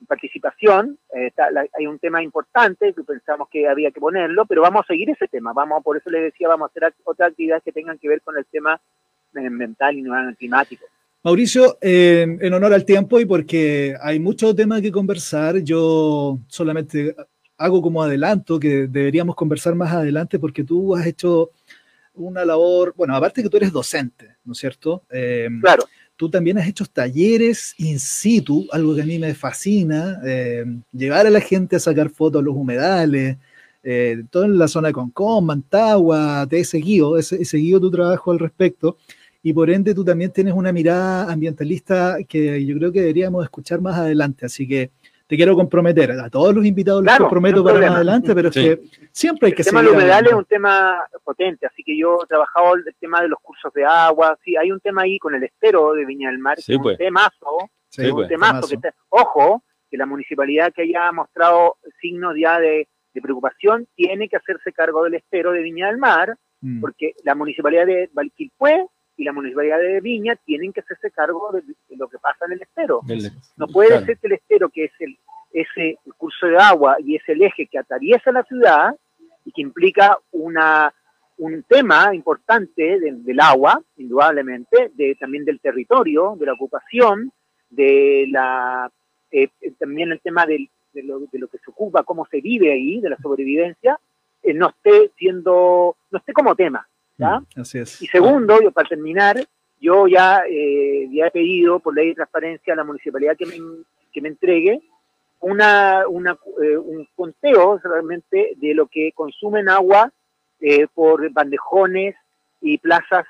participación. 0.06 0.98
Eh, 1.14 1.32
hay 1.76 1.86
un 1.86 1.98
tema 1.98 2.22
importante 2.22 2.92
que 2.92 3.02
pensamos 3.02 3.48
que 3.50 3.68
había 3.68 3.90
que 3.90 4.00
ponerlo, 4.00 4.46
pero 4.46 4.62
vamos 4.62 4.84
a 4.84 4.86
seguir 4.86 5.10
ese 5.10 5.28
tema. 5.28 5.52
Vamos, 5.52 5.82
por 5.82 5.96
eso 5.96 6.10
les 6.10 6.22
decía, 6.22 6.48
vamos 6.48 6.68
a 6.68 6.70
hacer 6.70 6.94
otras 7.04 7.30
actividades 7.30 7.62
que 7.62 7.72
tengan 7.72 7.98
que 7.98 8.08
ver 8.08 8.20
con 8.22 8.36
el 8.36 8.44
tema 8.46 8.80
mental 9.32 9.98
y 9.98 10.04
climático. 10.36 10.86
Mauricio, 11.24 11.78
en 11.80 12.52
honor 12.52 12.74
al 12.74 12.84
tiempo 12.84 13.18
y 13.18 13.24
porque 13.24 13.96
hay 14.00 14.20
muchos 14.20 14.54
temas 14.54 14.82
que 14.82 14.92
conversar, 14.92 15.58
yo 15.58 16.38
solamente 16.46 17.16
hago 17.56 17.80
como 17.80 18.02
adelanto 18.02 18.60
que 18.60 18.86
deberíamos 18.86 19.34
conversar 19.34 19.74
más 19.74 19.92
adelante 19.92 20.38
porque 20.38 20.64
tú 20.64 20.94
has 20.94 21.06
hecho 21.06 21.50
una 22.14 22.44
labor, 22.44 22.94
bueno, 22.96 23.16
aparte 23.16 23.42
que 23.42 23.48
tú 23.48 23.56
eres 23.56 23.72
docente, 23.72 24.36
¿no 24.44 24.52
es 24.52 24.58
cierto? 24.58 25.02
Eh, 25.10 25.48
claro 25.60 25.84
Tú 26.16 26.30
también 26.30 26.58
has 26.58 26.68
hecho 26.68 26.84
talleres 26.86 27.74
in 27.78 27.98
situ, 27.98 28.66
algo 28.70 28.94
que 28.94 29.02
a 29.02 29.04
mí 29.04 29.18
me 29.18 29.34
fascina, 29.34 30.20
eh, 30.24 30.64
llevar 30.92 31.26
a 31.26 31.30
la 31.30 31.40
gente 31.40 31.76
a 31.76 31.80
sacar 31.80 32.08
fotos 32.10 32.40
de 32.40 32.46
los 32.46 32.56
humedales, 32.56 33.36
eh, 33.82 34.24
todo 34.30 34.44
en 34.44 34.58
la 34.58 34.68
zona 34.68 34.88
de 34.88 34.94
Concón, 34.94 35.44
Mantagua, 35.44 36.46
te 36.48 36.60
he 36.60 36.64
seguido, 36.64 37.18
he, 37.18 37.22
seguido 37.22 37.80
tu 37.80 37.90
trabajo 37.90 38.30
al 38.32 38.38
respecto 38.38 38.96
y 39.42 39.52
por 39.52 39.70
ende 39.70 39.94
tú 39.94 40.04
también 40.04 40.32
tienes 40.32 40.54
una 40.54 40.72
mirada 40.72 41.30
ambientalista 41.30 42.16
que 42.26 42.64
yo 42.64 42.76
creo 42.78 42.92
que 42.92 43.00
deberíamos 43.00 43.44
escuchar 43.44 43.82
más 43.82 43.96
adelante, 43.98 44.46
así 44.46 44.66
que 44.66 44.90
te 45.26 45.36
quiero 45.36 45.54
comprometer. 45.54 46.12
A 46.12 46.28
todos 46.28 46.54
los 46.54 46.64
invitados 46.64 47.04
los 47.04 47.16
comprometo 47.16 47.64
para 47.64 47.80
más 47.80 47.90
adelante, 47.90 48.34
pero 48.34 48.48
es 48.48 48.54
que 48.54 48.80
siempre 49.10 49.48
hay 49.48 49.54
que 49.54 49.62
El 49.62 49.66
tema 49.66 49.82
del 49.82 49.92
humedal 49.92 50.26
es 50.26 50.32
un 50.34 50.44
tema 50.44 51.02
potente, 51.22 51.66
así 51.66 51.82
que 51.82 51.96
yo 51.96 52.18
he 52.22 52.26
trabajado 52.26 52.74
el 52.74 52.84
tema 53.00 53.22
de 53.22 53.28
los 53.28 53.38
cursos 53.40 53.72
de 53.72 53.84
agua. 53.84 54.38
Sí, 54.44 54.56
hay 54.56 54.70
un 54.70 54.80
tema 54.80 55.02
ahí 55.02 55.18
con 55.18 55.34
el 55.34 55.44
estero 55.44 55.94
de 55.94 56.04
Viña 56.04 56.30
del 56.30 56.38
Mar, 56.38 56.60
sí, 56.60 56.78
pues. 56.78 56.98
un 56.98 56.98
temazo. 56.98 57.70
Sí, 57.88 58.06
un 58.06 58.14
pues. 58.14 58.28
temazo, 58.28 58.68
que 58.68 58.90
ojo, 59.08 59.62
que 59.90 59.96
la 59.96 60.06
municipalidad 60.06 60.72
que 60.72 60.82
haya 60.82 61.10
mostrado 61.12 61.76
signos 62.00 62.34
ya 62.38 62.58
de, 62.58 62.88
preocupación 63.22 63.86
tiene 63.94 64.28
que 64.28 64.36
hacerse 64.36 64.72
cargo 64.72 65.04
del 65.04 65.14
estero 65.14 65.52
de 65.52 65.62
Viña 65.62 65.86
del 65.86 65.98
Mar, 65.98 66.36
mm. 66.60 66.80
porque 66.80 67.14
la 67.22 67.36
municipalidad 67.36 67.86
de 67.86 68.10
Valquilpué 68.12 68.88
y 69.16 69.24
la 69.24 69.32
municipalidad 69.32 69.78
de 69.78 70.00
Viña 70.00 70.36
tienen 70.44 70.72
que 70.72 70.80
hacerse 70.80 71.10
cargo 71.10 71.50
de, 71.52 71.62
lo 71.96 72.08
que 72.08 72.18
pasa 72.18 72.46
en 72.46 72.52
el 72.52 72.62
estero. 72.62 73.00
no 73.56 73.66
puede 73.68 74.04
ser 74.04 74.18
que 74.18 74.26
el 74.26 74.32
estero, 74.32 74.68
que 74.68 74.84
es 74.84 74.92
el, 75.00 75.18
ese 75.52 75.98
curso 76.16 76.46
de 76.46 76.58
agua 76.58 76.96
y 76.98 77.16
es 77.16 77.22
el 77.28 77.42
eje 77.42 77.66
que 77.66 77.78
atraviesa 77.78 78.32
la 78.32 78.42
ciudad 78.44 78.94
y 79.44 79.52
que 79.52 79.62
implica 79.62 80.18
una, 80.32 80.92
un 81.38 81.62
tema 81.62 82.14
importante 82.14 82.98
del 82.98 83.40
agua, 83.40 83.80
indudablemente, 83.96 84.90
de, 84.94 85.14
también 85.14 85.44
del 85.44 85.60
territorio, 85.60 86.36
de 86.38 86.46
la 86.46 86.54
ocupación, 86.54 87.32
de 87.70 88.26
la 88.30 88.90
eh, 89.30 89.48
también 89.78 90.12
el 90.12 90.20
tema 90.20 90.46
de, 90.46 90.68
lo, 90.94 91.20
de, 91.20 91.38
lo, 91.38 91.48
que 91.48 91.58
se 91.58 91.70
ocupa, 91.70 92.04
cómo 92.04 92.26
se 92.26 92.40
vive 92.40 92.72
ahí, 92.72 93.00
de 93.00 93.10
la 93.10 93.16
sobrevivencia, 93.16 93.98
eh, 94.42 94.54
no 94.54 94.68
esté 94.68 95.10
siendo, 95.18 95.96
no 96.10 96.18
esté 96.18 96.32
como 96.32 96.54
tema. 96.54 96.86
Mm, 97.18 97.60
así 97.60 97.78
es. 97.78 98.02
Y 98.02 98.06
segundo, 98.06 98.60
yo, 98.60 98.72
para 98.72 98.88
terminar, 98.88 99.36
yo 99.80 100.06
ya, 100.06 100.42
eh, 100.48 101.08
ya 101.12 101.26
he 101.26 101.30
pedido 101.30 101.78
por 101.78 101.94
ley 101.94 102.08
de 102.08 102.14
transparencia 102.14 102.72
a 102.72 102.76
la 102.76 102.84
municipalidad 102.84 103.36
que 103.36 103.46
me, 103.46 103.56
que 104.12 104.20
me 104.20 104.28
entregue 104.28 104.82
una, 105.40 106.08
una 106.08 106.38
eh, 106.62 106.76
un 106.76 107.06
conteo 107.14 107.78
realmente 107.82 108.52
de 108.56 108.74
lo 108.74 108.86
que 108.86 109.12
consumen 109.12 109.68
agua 109.68 110.10
eh, 110.60 110.86
por 110.94 111.30
bandejones 111.30 112.16
y 112.62 112.78
plazas 112.78 113.26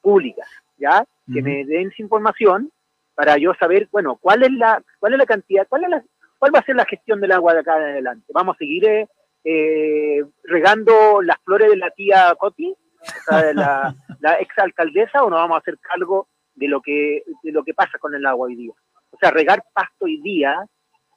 públicas, 0.00 0.48
¿ya? 0.78 1.04
Que 1.30 1.42
me 1.42 1.66
den 1.66 1.88
esa 1.88 2.00
información 2.00 2.72
para 3.14 3.36
yo 3.36 3.52
saber, 3.60 3.88
bueno, 3.92 4.16
cuál 4.16 4.42
es 4.42 4.52
la, 4.52 4.82
cuál 4.98 5.12
es 5.12 5.18
la 5.18 5.26
cantidad, 5.26 5.66
cuál 5.68 5.84
es 5.84 5.90
la, 5.90 6.02
cuál 6.38 6.54
va 6.54 6.60
a 6.60 6.64
ser 6.64 6.76
la 6.76 6.86
gestión 6.86 7.20
del 7.20 7.32
agua 7.32 7.52
de 7.52 7.60
acá 7.60 7.76
en 7.76 7.90
adelante. 7.90 8.32
Vamos 8.32 8.56
a 8.56 8.58
seguir 8.58 9.06
regando 10.44 11.20
las 11.20 11.36
flores 11.44 11.68
de 11.68 11.76
la 11.76 11.90
tía 11.90 12.34
Coti 12.38 12.74
la, 13.54 13.94
la 14.20 14.40
ex 14.40 14.58
alcaldesa 14.58 15.22
o 15.22 15.30
nos 15.30 15.38
vamos 15.38 15.56
a 15.56 15.60
hacer 15.60 15.78
cargo 15.78 16.28
de 16.54 16.68
lo 16.68 16.80
que 16.80 17.22
de 17.42 17.52
lo 17.52 17.62
que 17.64 17.74
pasa 17.74 17.98
con 17.98 18.14
el 18.14 18.26
agua 18.26 18.46
hoy 18.46 18.56
día. 18.56 18.72
O 19.10 19.18
sea, 19.18 19.30
regar 19.30 19.64
pasto 19.72 20.04
hoy 20.04 20.20
día, 20.20 20.66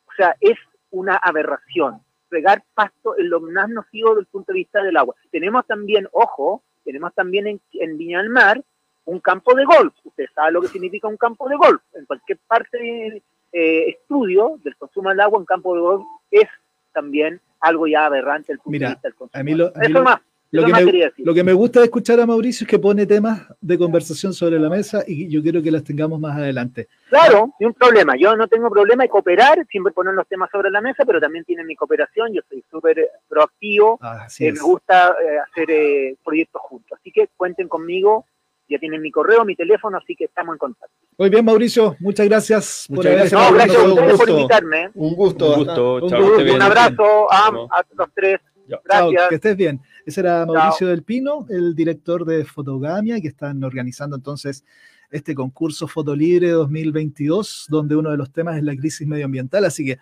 o 0.05 0.11
sea, 0.15 0.35
es 0.39 0.57
una 0.91 1.17
aberración. 1.17 2.01
Regar 2.29 2.63
pasto 2.73 3.15
es 3.17 3.25
lo 3.25 3.41
más 3.41 3.69
nocivo 3.69 4.09
desde 4.11 4.21
el 4.21 4.27
punto 4.27 4.53
de 4.53 4.59
vista 4.59 4.81
del 4.81 4.95
agua. 4.95 5.15
Tenemos 5.31 5.65
también, 5.67 6.07
ojo, 6.11 6.63
tenemos 6.83 7.13
también 7.13 7.47
en, 7.47 7.61
en 7.73 7.97
Viña 7.97 8.19
del 8.19 8.29
Mar 8.29 8.63
un 9.05 9.19
campo 9.19 9.53
de 9.55 9.65
golf. 9.65 9.93
Usted 10.03 10.25
sabe 10.33 10.51
lo 10.51 10.61
que 10.61 10.67
significa 10.67 11.07
un 11.07 11.17
campo 11.17 11.49
de 11.49 11.57
golf. 11.57 11.81
En 11.93 12.05
cualquier 12.05 12.37
parte 12.47 12.77
de 12.77 13.23
eh, 13.51 13.89
estudio 13.89 14.59
del 14.63 14.75
consumo 14.77 15.09
del 15.09 15.19
agua, 15.19 15.39
un 15.39 15.45
campo 15.45 15.75
de 15.75 15.81
golf 15.81 16.05
es 16.29 16.47
también 16.93 17.41
algo 17.59 17.87
ya 17.87 18.05
aberrante 18.05 18.53
el 18.53 18.59
punto 18.59 18.79
de 18.79 18.85
vista 18.87 19.07
del 19.07 19.15
consumo. 19.15 19.39
Eso 19.81 20.03
más. 20.03 20.21
Lo 20.51 20.65
que, 20.65 20.73
me, 20.73 21.11
lo 21.17 21.33
que, 21.33 21.43
me, 21.45 21.53
gusta 21.53 21.79
de 21.79 21.85
escuchar 21.85 22.19
a 22.19 22.25
Mauricio 22.25 22.65
es 22.65 22.69
que 22.69 22.77
pone 22.77 23.05
temas 23.05 23.47
de 23.61 23.77
conversación 23.77 24.33
sobre 24.33 24.59
la 24.59 24.69
mesa 24.69 25.01
y 25.07 25.29
yo 25.29 25.41
quiero 25.41 25.61
que 25.61 25.71
las 25.71 25.81
tengamos 25.81 26.19
más 26.19 26.35
adelante. 26.35 26.89
Claro, 27.07 27.53
ni 27.57 27.67
un 27.67 27.73
problema. 27.73 28.17
Yo 28.17 28.35
no 28.35 28.49
tengo 28.49 28.69
problema 28.69 29.03
de 29.03 29.09
cooperar, 29.09 29.65
siempre 29.69 29.93
poner 29.93 30.13
los 30.13 30.27
temas 30.27 30.49
sobre 30.51 30.69
la 30.69 30.81
mesa, 30.81 31.05
pero 31.05 31.21
también 31.21 31.45
tienen 31.45 31.65
mi 31.65 31.77
cooperación. 31.77 32.33
Yo 32.33 32.41
soy 32.49 32.61
súper 32.69 33.11
proactivo. 33.29 33.97
Eh, 34.39 34.51
me 34.51 34.59
gusta 34.59 35.15
eh, 35.23 35.39
hacer 35.39 35.71
eh, 35.71 36.17
proyectos 36.21 36.61
juntos. 36.63 36.99
Así 36.99 37.13
que 37.13 37.29
cuenten 37.37 37.69
conmigo. 37.69 38.25
Ya 38.67 38.77
tienen 38.77 39.01
mi 39.01 39.11
correo, 39.11 39.43
mi 39.43 39.55
teléfono, 39.55 39.97
así 39.97 40.15
que 40.15 40.25
estamos 40.25 40.55
en 40.55 40.57
contacto. 40.57 40.95
Muy 41.17 41.29
bien, 41.29 41.43
Mauricio. 41.43 41.95
Muchas 41.99 42.27
gracias 42.27 42.87
por 42.93 43.03
gracias, 43.03 43.33
no, 43.33 43.53
gracias 43.53 43.77
a 43.77 43.87
ustedes 43.87 44.17
por 44.17 44.29
invitarme. 44.29 44.89
Un 44.95 45.15
gusto. 45.15 45.55
Un 45.55 45.65
gusto. 45.65 45.95
un, 45.95 46.61
abrazo 46.61 47.31
a, 47.31 47.47
a 47.47 47.83
los 47.95 48.09
tres. 48.13 48.39
Gracias. 48.83 49.29
que 49.29 49.35
estés 49.35 49.57
bien. 49.57 49.81
Ese 50.05 50.21
era 50.21 50.45
Mauricio 50.45 50.87
del 50.87 51.03
Pino, 51.03 51.45
el 51.49 51.75
director 51.75 52.25
de 52.25 52.45
Fotogamia, 52.45 53.19
que 53.19 53.27
están 53.27 53.63
organizando 53.63 54.15
entonces 54.15 54.63
este 55.09 55.35
concurso 55.35 55.87
Fotolibre 55.87 56.49
2022, 56.49 57.67
donde 57.69 57.95
uno 57.95 58.11
de 58.11 58.17
los 58.17 58.31
temas 58.31 58.57
es 58.57 58.63
la 58.63 58.75
crisis 58.75 59.05
medioambiental. 59.05 59.65
Así 59.65 59.85
que 59.85 59.99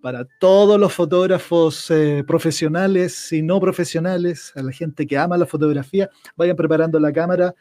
para 0.00 0.24
todos 0.38 0.80
los 0.80 0.92
fotógrafos 0.94 1.90
eh, 1.90 2.24
profesionales 2.26 3.32
y 3.32 3.42
no 3.42 3.60
profesionales, 3.60 4.52
a 4.56 4.62
la 4.62 4.72
gente 4.72 5.06
que 5.06 5.18
ama 5.18 5.36
la 5.36 5.46
fotografía, 5.46 6.08
vayan 6.36 6.56
preparando 6.56 6.98
la 6.98 7.12
cámara, 7.12 7.54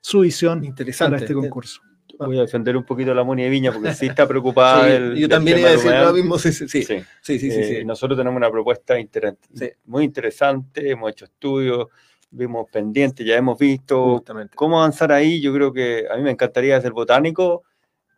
su 0.00 0.20
visión 0.20 0.64
Interesante. 0.64 1.12
para 1.12 1.22
este 1.22 1.34
concurso. 1.34 1.80
Voy 2.18 2.38
a 2.38 2.42
defender 2.42 2.76
un 2.76 2.84
poquito 2.84 3.14
la 3.14 3.24
Moni 3.24 3.42
de 3.42 3.48
Viña 3.48 3.72
porque 3.72 3.94
sí 3.94 4.06
está 4.06 4.26
preocupada. 4.26 5.14
yo 5.14 5.28
también 5.28 5.58
iba 5.58 5.68
a 5.68 5.72
decir 5.72 5.90
lo 5.90 6.12
mismo. 6.12 6.38
Sí, 6.38 6.52
sí, 6.52 6.68
sí. 6.68 6.84
sí. 7.22 7.48
Eh, 7.50 7.84
nosotros 7.84 8.18
tenemos 8.18 8.36
una 8.36 8.50
propuesta 8.50 8.94
muy 9.86 10.04
interesante, 10.04 10.90
hemos 10.90 11.10
hecho 11.10 11.24
estudios, 11.24 11.88
vimos 12.30 12.66
pendientes, 12.70 13.26
ya 13.26 13.36
hemos 13.36 13.58
visto 13.58 14.22
cómo 14.54 14.78
avanzar 14.78 15.12
ahí. 15.12 15.40
Yo 15.40 15.52
creo 15.54 15.72
que 15.72 16.06
a 16.10 16.16
mí 16.16 16.22
me 16.22 16.30
encantaría 16.30 16.80
ser 16.80 16.92
botánico, 16.92 17.62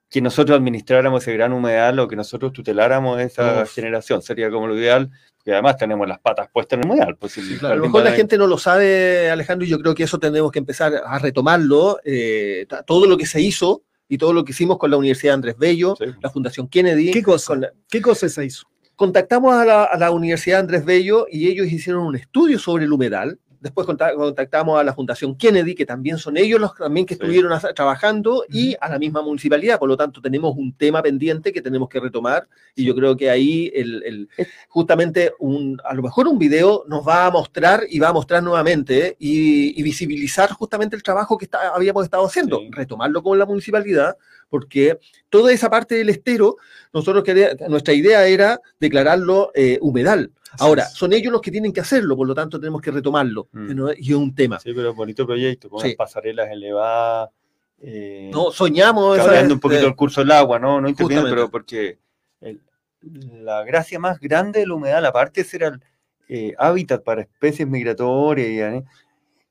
que 0.09 0.21
nosotros 0.21 0.57
administráramos 0.57 1.23
ese 1.23 1.33
gran 1.35 1.53
humedal 1.53 1.99
o 1.99 2.09
que 2.09 2.17
nosotros 2.17 2.53
tuteláramos 2.53 3.21
esa 3.21 3.67
generación. 3.67 4.23
Sería 4.23 4.51
como 4.51 4.67
lo 4.67 4.79
ideal, 4.79 5.11
porque 5.37 5.53
además 5.53 5.77
tenemos 5.77 6.09
las 6.09 6.21
patas 6.21 6.49
puestas 6.53 6.79
en 6.79 6.85
el 6.85 6.91
humedal. 6.91 7.17
Pues, 7.17 7.39
a 7.39 7.75
lo 7.75 7.83
mejor 7.83 8.05
la 8.05 8.13
gente 8.13 8.39
no 8.39 8.47
lo 8.47 8.59
sabe, 8.59 9.31
Alejandro, 9.31 9.67
y 9.67 9.71
yo 9.71 9.79
creo 9.79 9.95
que 9.95 10.05
eso 10.05 10.19
tenemos 10.19 10.51
que 10.53 10.59
empezar 10.59 11.03
a 11.05 11.19
retomarlo. 11.19 11.99
Eh, 12.05 12.67
todo 12.87 13.07
lo 13.07 13.17
que 13.17 13.27
se 13.27 13.41
hizo 13.41 13.83
y 14.09 14.19
todo 14.19 14.33
lo 14.33 14.45
que 14.45 14.53
hicimos 14.53 14.79
con 14.79 14.91
la 14.91 14.97
Universidad 14.97 15.35
Andrés 15.35 15.57
Bello, 15.59 15.97
la 16.21 16.31
Fundación 16.31 16.69
Kennedy. 16.69 17.11
¿Qué 17.11 17.23
cosa? 17.23 17.55
¿Qué 17.89 18.01
cosa 18.01 18.29
se 18.29 18.45
hizo? 18.45 18.67
Contactamos 18.95 19.55
a 19.55 19.65
la, 19.65 19.85
a 19.85 19.99
la 19.99 20.11
Universidad 20.11 20.61
Andrés 20.61 20.85
Bello 20.85 21.27
y 21.31 21.49
ellos 21.49 21.67
hicieron 21.67 22.07
un 22.07 22.17
estudio 22.17 22.59
sobre 22.59 22.85
el 22.85 22.93
humedal 22.93 23.39
Después 23.61 23.87
contactamos 23.87 24.79
a 24.79 24.85
la 24.85 24.95
Fundación 24.95 25.37
Kennedy, 25.37 25.75
que 25.75 25.87
también 25.87 26.19
son 26.19 26.37
ellos 26.37 26.61
los 26.61 26.75
también 26.75 27.07
que 27.07 27.15
estuvieron 27.15 27.59
trabajando, 27.75 28.45
y 28.49 28.77
a 28.81 28.89
la 28.89 28.99
misma 28.99 29.23
municipalidad. 29.23 29.79
Por 29.79 29.89
lo 29.89 29.97
tanto, 29.97 30.21
tenemos 30.21 30.57
un 30.57 30.73
tema 30.75 31.03
pendiente 31.03 31.53
que 31.53 31.63
tenemos 31.63 31.89
que 31.89 32.01
retomar. 32.01 32.49
Y 32.75 32.85
yo 32.85 32.95
creo 32.95 33.17
que 33.17 33.31
ahí 33.31 33.71
el, 33.75 34.29
justamente 34.69 35.33
un, 35.39 35.81
a 35.85 35.95
lo 35.95 36.03
mejor 36.03 36.29
un 36.29 36.39
video 36.39 36.85
nos 36.89 37.07
va 37.07 37.27
a 37.27 37.31
mostrar 37.31 37.85
y 37.89 37.99
va 37.99 38.09
a 38.09 38.13
mostrar 38.13 38.43
nuevamente 38.43 39.17
y, 39.19 39.83
visibilizar 39.87 40.51
justamente 40.51 40.97
el 40.97 41.03
trabajo 41.05 41.39
que 41.39 41.49
habíamos 41.73 42.05
estado 42.05 42.27
haciendo, 42.27 42.61
retomarlo 42.71 43.23
con 43.23 43.39
la 43.39 43.47
municipalidad, 43.47 44.17
porque 44.49 44.99
toda 45.31 45.53
esa 45.53 45.71
parte 45.71 45.95
del 45.95 46.09
estero, 46.09 46.57
nosotros 46.93 47.25
nuestra 47.69 47.95
idea 47.95 48.27
era 48.27 48.61
declararlo 48.81 49.53
eh, 49.55 49.79
humedal 49.81 50.33
Ahora, 50.59 50.85
son 50.87 51.13
ellos 51.13 51.33
los 51.33 51.41
que 51.41 51.51
tienen 51.51 51.73
que 51.73 51.81
hacerlo, 51.81 52.17
por 52.17 52.27
lo 52.27 52.35
tanto 52.35 52.59
tenemos 52.59 52.81
que 52.81 52.91
retomarlo. 52.91 53.49
Mm. 53.53 53.89
Y 53.99 54.11
es 54.11 54.17
un 54.17 54.35
tema. 54.35 54.59
Sí, 54.61 54.73
pero 54.75 54.95
bonito 54.95 55.27
proyecto, 55.27 55.69
con 55.69 55.83
pasarelas 55.97 56.51
elevadas. 56.51 57.31
Eh, 57.81 58.31
no, 58.33 58.51
soñamos. 58.51 59.19
Cambiando 59.19 59.55
un 59.55 59.61
poquito 59.61 59.87
el 59.87 59.95
curso 59.95 60.21
del 60.21 60.33
agua, 60.33 60.59
¿no? 60.59 60.81
No 60.81 60.89
interviene, 60.89 61.29
pero 61.29 61.51
porque 61.51 61.99
la 63.01 63.63
gracia 63.65 63.99
más 63.99 64.19
grande 64.19 64.61
de 64.61 64.67
la 64.67 64.75
humedad, 64.75 65.05
aparte 65.05 65.43
de 65.43 65.49
ser 65.49 65.63
el 65.63 65.81
eh, 66.29 66.55
hábitat 66.59 67.05
para 67.05 67.23
especies 67.23 67.69
migratorias, 67.69 68.75
¿eh? 68.75 68.85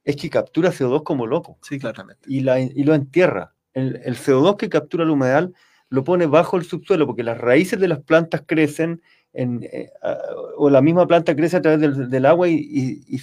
es 0.04 0.16
que 0.16 0.30
captura 0.30 0.72
CO2 0.72 1.04
como 1.04 1.26
loco. 1.26 1.58
Sí, 1.62 1.80
claramente. 1.80 2.22
Y, 2.28 2.42
la, 2.42 2.60
y 2.60 2.84
lo 2.84 2.94
entierra. 2.94 3.54
El, 3.74 4.02
el, 4.04 4.16
CO2 4.16 4.58
que 4.58 4.70
captura 4.70 5.06
la 5.06 5.12
humedad 5.12 5.50
lo 5.90 6.04
pone 6.04 6.26
bajo 6.26 6.58
el 6.58 6.64
subsuelo 6.64 7.06
porque 7.06 7.24
las 7.24 7.38
raíces 7.38 7.80
de 7.80 7.88
las 7.88 8.00
plantas 8.00 8.44
crecen 8.46 9.02
eh, 9.36 9.92
o 10.58 10.70
la 10.70 10.82
misma 10.82 11.06
planta 11.08 11.36
crece 11.36 11.58
a 11.58 11.62
través 11.62 12.10
del, 12.10 12.26
agua 12.26 12.48
y, 12.48 13.20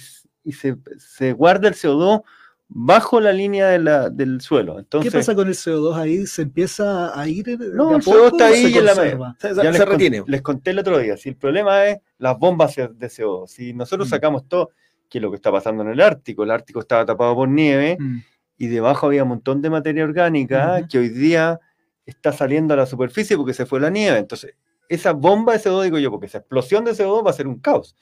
se, 0.51 1.33
guarda 1.33 1.67
el 1.67 1.73
CO2 1.73 2.21
bajo 2.67 3.19
la 3.19 3.33
línea 3.33 3.69
del 3.69 4.41
suelo. 4.41 4.79
Entonces, 4.79 5.11
¿Qué 5.11 5.17
pasa 5.17 5.35
con 5.35 5.47
el 5.47 5.55
CO2 5.55 5.95
ahí? 5.95 6.25
¿Se 6.27 6.43
empieza 6.43 7.19
a 7.19 7.27
ir? 7.27 7.59
No, 7.73 7.95
el 7.95 8.03
CO2 8.03 8.31
está 8.33 8.47
ahí 8.47 8.77
en 8.77 8.85
la 8.85 8.95
se, 9.39 9.55
ya 9.55 9.71
les, 9.71 9.85
retiene. 9.85 10.23
les 10.27 10.41
conté 10.41 10.71
el 10.71 10.79
otro 10.79 10.99
día, 10.99 11.17
si 11.17 11.29
el 11.29 11.35
problema 11.35 11.85
es 11.85 11.97
las 12.19 12.37
bombas 12.37 12.75
de 12.75 13.07
CO2, 13.07 13.47
si 13.47 13.73
nosotros 13.73 14.07
mm. 14.07 14.11
sacamos 14.11 14.47
todo, 14.47 14.69
que 15.09 15.17
es 15.17 15.21
lo 15.21 15.31
que 15.31 15.35
está 15.35 15.51
pasando 15.51 15.83
en 15.83 15.89
el 15.89 16.01
Ártico, 16.01 16.43
el 16.43 16.51
Ártico 16.51 16.79
estaba 16.79 17.05
tapado 17.05 17.35
por 17.35 17.49
nieve 17.49 17.97
mm. 17.99 18.17
y 18.57 18.67
debajo 18.67 19.07
había 19.07 19.23
un 19.23 19.29
montón 19.29 19.61
de 19.61 19.69
materia 19.69 20.03
orgánica 20.03 20.87
que 20.87 20.99
hoy 20.99 21.09
día 21.09 21.59
está 22.05 22.31
saliendo 22.33 22.73
a 22.73 22.77
la 22.77 22.85
superficie 22.85 23.37
porque 23.37 23.53
se 23.53 23.65
fue 23.65 23.79
la 23.79 23.89
nieve. 23.89 24.17
Entonces, 24.17 24.55
esa 24.89 25.13
bomba 25.13 25.53
de 25.53 25.59
CO2, 25.59 25.83
digo 25.83 25.99
yo, 25.99 26.11
porque 26.11 26.27
esa 26.27 26.39
explosión 26.39 26.85
de 26.85 26.91
CO2 26.91 27.25
va 27.25 27.31
a 27.31 27.33
ser 27.33 27.47
un 27.47 27.59
caos. 27.59 27.95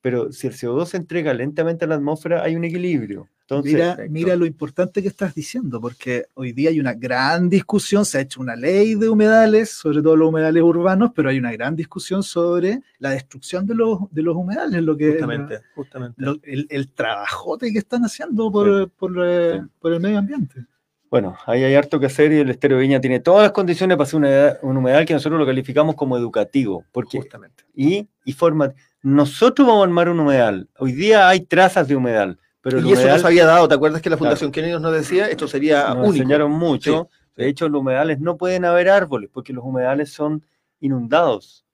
Pero 0.00 0.32
si 0.32 0.46
el 0.46 0.54
CO2 0.54 0.86
se 0.86 0.96
entrega 0.96 1.34
lentamente 1.34 1.84
a 1.84 1.88
la 1.88 1.96
atmósfera, 1.96 2.42
hay 2.42 2.56
un 2.56 2.64
equilibrio. 2.64 3.28
Entonces, 3.42 3.72
mira, 3.74 3.96
mira 4.08 4.36
lo 4.36 4.46
importante 4.46 5.02
que 5.02 5.08
estás 5.08 5.34
diciendo, 5.34 5.80
porque 5.80 6.26
hoy 6.34 6.52
día 6.52 6.70
hay 6.70 6.78
una 6.78 6.94
gran 6.94 7.48
discusión, 7.48 8.04
se 8.04 8.18
ha 8.18 8.20
hecho 8.20 8.40
una 8.40 8.54
ley 8.54 8.94
de 8.94 9.08
humedales, 9.08 9.70
sobre 9.70 10.00
todo 10.00 10.14
los 10.14 10.28
humedales 10.28 10.62
urbanos, 10.62 11.10
pero 11.14 11.30
hay 11.30 11.38
una 11.38 11.50
gran 11.50 11.74
discusión 11.74 12.22
sobre 12.22 12.80
la 13.00 13.10
destrucción 13.10 13.66
de 13.66 13.74
los, 13.74 13.98
de 14.12 14.22
los 14.22 14.36
humedales, 14.36 14.80
lo 14.84 14.96
que 14.96 15.10
justamente, 15.10 15.62
justamente. 15.74 16.24
el, 16.44 16.68
el, 16.70 16.92
trabajote 16.92 17.72
que 17.72 17.78
están 17.78 18.04
haciendo 18.04 18.52
por, 18.52 18.88
por, 18.90 19.12
eh, 19.20 19.60
por 19.80 19.92
el 19.92 20.00
medio 20.00 20.18
ambiente. 20.18 20.64
Bueno, 21.10 21.36
ahí 21.46 21.64
hay 21.64 21.74
harto 21.74 21.98
que 21.98 22.06
hacer 22.06 22.32
y 22.32 22.38
el 22.38 22.50
Estero 22.50 22.78
Viña 22.78 23.00
tiene 23.00 23.18
todas 23.18 23.42
las 23.42 23.52
condiciones 23.52 23.96
para 23.96 24.04
hacer 24.06 24.60
un 24.62 24.76
humedal 24.76 25.04
que 25.04 25.12
nosotros 25.14 25.40
lo 25.40 25.46
calificamos 25.46 25.96
como 25.96 26.16
educativo. 26.16 26.84
Porque, 26.92 27.18
Justamente. 27.18 27.64
Y, 27.74 28.08
y 28.24 28.32
forma. 28.32 28.72
Nosotros 29.02 29.66
vamos 29.66 29.82
a 29.82 29.84
armar 29.86 30.08
un 30.08 30.20
humedal. 30.20 30.68
Hoy 30.78 30.92
día 30.92 31.28
hay 31.28 31.40
trazas 31.40 31.88
de 31.88 31.96
humedal. 31.96 32.38
Pero 32.62 32.78
y 32.80 32.92
eso 32.92 33.08
nos 33.08 33.24
había 33.24 33.46
dado, 33.46 33.66
¿te 33.66 33.74
acuerdas 33.74 34.02
que 34.02 34.10
la 34.10 34.18
Fundación 34.18 34.52
Kennedy 34.52 34.78
nos 34.78 34.92
decía? 34.92 35.28
Esto 35.28 35.48
sería 35.48 35.88
nos 35.88 36.08
único. 36.08 36.14
enseñaron 36.14 36.52
mucho. 36.52 37.08
De 37.34 37.48
hecho, 37.48 37.68
los 37.68 37.80
humedales 37.80 38.20
no 38.20 38.36
pueden 38.36 38.64
haber 38.64 38.90
árboles 38.90 39.30
porque 39.32 39.52
los 39.52 39.64
humedales 39.64 40.12
son 40.12 40.44
inundados. 40.78 41.64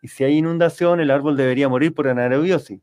Y 0.00 0.08
si 0.08 0.24
hay 0.24 0.38
inundación, 0.38 1.00
el 1.00 1.10
árbol 1.10 1.36
debería 1.36 1.68
morir 1.68 1.92
por 1.92 2.06
anaerobiosis, 2.08 2.80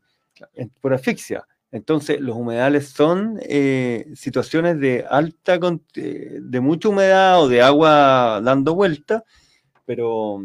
por 0.80 0.92
asfixia. 0.92 1.46
Entonces, 1.74 2.20
los 2.20 2.36
humedales 2.36 2.90
son 2.90 3.40
eh, 3.42 4.06
situaciones 4.14 4.78
de 4.78 5.04
alta, 5.10 5.58
eh, 5.96 6.38
de 6.40 6.60
mucha 6.60 6.88
humedad 6.88 7.42
o 7.42 7.48
de 7.48 7.62
agua 7.62 8.40
dando 8.44 8.76
vuelta, 8.76 9.24
pero 9.84 10.40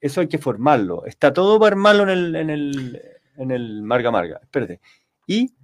eso 0.00 0.20
hay 0.20 0.26
que 0.26 0.38
formarlo. 0.38 1.06
Está 1.06 1.32
todo 1.32 1.60
para 1.60 1.76
armarlo 1.76 2.02
en 2.02 2.08
el, 2.08 2.34
en 2.34 2.50
el, 2.50 3.02
en 3.36 3.52
el 3.52 3.82
Marga 3.84 4.10
Marga. 4.10 4.40
Espérate. 4.42 4.80
Y 5.28 5.54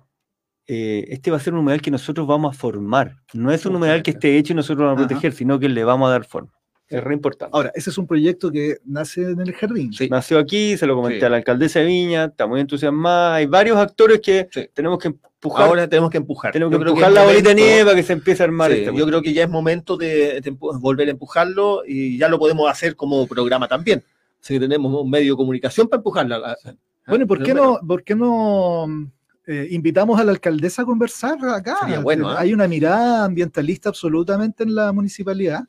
eh, 0.68 1.04
este 1.08 1.32
va 1.32 1.38
a 1.38 1.40
ser 1.40 1.54
un 1.54 1.58
humedal 1.58 1.82
que 1.82 1.90
nosotros 1.90 2.24
vamos 2.28 2.54
a 2.54 2.56
formar. 2.56 3.16
No 3.34 3.50
es 3.50 3.66
un 3.66 3.74
humedal 3.74 4.04
que 4.04 4.12
esté 4.12 4.38
hecho 4.38 4.52
y 4.52 4.56
nosotros 4.56 4.86
vamos 4.86 5.02
a 5.02 5.08
proteger, 5.08 5.32
sino 5.32 5.58
que 5.58 5.68
le 5.68 5.82
vamos 5.82 6.08
a 6.08 6.12
dar 6.12 6.24
forma. 6.24 6.52
Es 6.90 7.04
re 7.04 7.14
importante. 7.14 7.56
Ahora, 7.56 7.70
ese 7.72 7.90
es 7.90 7.98
un 7.98 8.06
proyecto 8.08 8.50
que 8.50 8.78
nace 8.84 9.22
en 9.22 9.40
el 9.40 9.52
jardín. 9.52 9.92
Sí. 9.92 10.08
Nació 10.08 10.40
aquí, 10.40 10.76
se 10.76 10.86
lo 10.88 10.96
comenté 10.96 11.24
a 11.24 11.30
la 11.30 11.36
alcaldesa 11.36 11.78
de 11.78 11.86
Viña, 11.86 12.24
está 12.24 12.48
muy 12.48 12.60
entusiasmada. 12.60 13.36
Hay 13.36 13.46
varios 13.46 13.78
actores 13.78 14.18
que 14.18 14.48
tenemos 14.74 14.98
que 14.98 15.06
empujar. 15.06 15.68
Ahora 15.68 15.88
tenemos 15.88 16.10
que 16.10 16.16
empujar. 16.16 16.52
Tenemos 16.52 16.76
que 16.76 16.82
empujar 16.82 17.12
la 17.12 17.24
bolita 17.24 17.50
de 17.50 17.54
nieve 17.54 17.84
para 17.84 17.94
que 17.94 18.02
se 18.02 18.12
empiece 18.12 18.42
a 18.42 18.46
armar. 18.46 18.72
esto. 18.72 18.92
yo 18.92 19.06
creo 19.06 19.22
que 19.22 19.32
ya 19.32 19.44
es 19.44 19.48
momento 19.48 19.96
de, 19.96 20.42
volver 20.80 21.06
a 21.06 21.12
empujarlo 21.12 21.82
y 21.86 22.18
ya 22.18 22.28
lo 22.28 22.40
podemos 22.40 22.68
hacer 22.68 22.96
como 22.96 23.24
programa 23.28 23.68
también. 23.68 24.02
Así 24.42 24.54
que 24.54 24.60
tenemos 24.60 24.92
un 24.92 25.08
medio 25.08 25.34
de 25.34 25.36
comunicación 25.36 25.86
para 25.86 25.98
empujarla. 25.98 26.56
Bueno, 27.06 27.24
¿por 27.24 27.40
qué 27.40 27.54
no, 27.54 27.78
por 27.86 28.02
qué 28.02 28.16
no 28.16 28.86
eh, 29.46 29.68
invitamos 29.70 30.18
a 30.18 30.24
la 30.24 30.32
alcaldesa 30.32 30.82
a 30.82 30.84
conversar 30.86 31.38
acá? 31.54 32.00
bueno, 32.02 32.32
¿eh? 32.32 32.34
Hay 32.36 32.52
una 32.52 32.66
mirada 32.66 33.26
ambientalista 33.26 33.90
absolutamente 33.90 34.64
en 34.64 34.74
la 34.74 34.92
municipalidad 34.92 35.62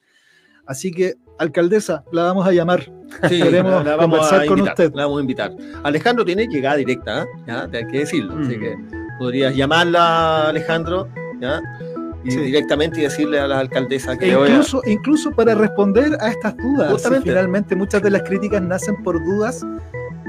Así 0.65 0.91
que, 0.91 1.15
alcaldesa, 1.39 2.03
la 2.11 2.23
vamos 2.23 2.47
a 2.47 2.51
llamar. 2.51 2.91
Queremos 3.27 3.83
conversar 3.83 4.45
con 4.45 4.61
usted. 4.61 4.91
La 4.93 5.03
vamos 5.05 5.19
a 5.19 5.21
invitar. 5.21 5.51
Alejandro 5.83 6.23
tiene 6.25 6.47
llegada 6.47 6.77
directa, 6.77 7.23
¿eh? 7.23 7.25
¿ya? 7.47 7.69
hay 7.71 7.87
que 7.87 7.99
decirlo. 7.99 8.37
Así 8.39 8.57
que 8.57 8.77
podrías 9.19 9.55
llamarla, 9.55 10.49
Alejandro, 10.49 11.07
¿ya? 11.39 11.61
Y 12.23 12.35
directamente 12.35 12.99
y 12.99 13.03
decirle 13.03 13.39
a 13.39 13.47
la 13.47 13.59
alcaldesa 13.59 14.17
que. 14.17 14.25
E 14.25 14.29
incluso, 14.29 14.81
incluso 14.85 15.31
para 15.31 15.55
responder 15.55 16.15
a 16.19 16.29
estas 16.29 16.55
dudas. 16.57 16.91
Justamente. 16.91 17.29
Finalmente, 17.29 17.75
muchas 17.75 18.01
de 18.03 18.11
las 18.11 18.21
críticas 18.23 18.61
nacen 18.61 19.01
por 19.03 19.23
dudas 19.23 19.65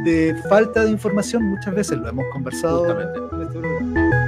de 0.04 0.34
falta 0.48 0.84
de 0.84 0.90
información. 0.90 1.44
Muchas 1.44 1.74
veces 1.74 1.98
lo 1.98 2.08
hemos 2.08 2.24
conversado. 2.32 2.84
Justamente. 2.84 4.21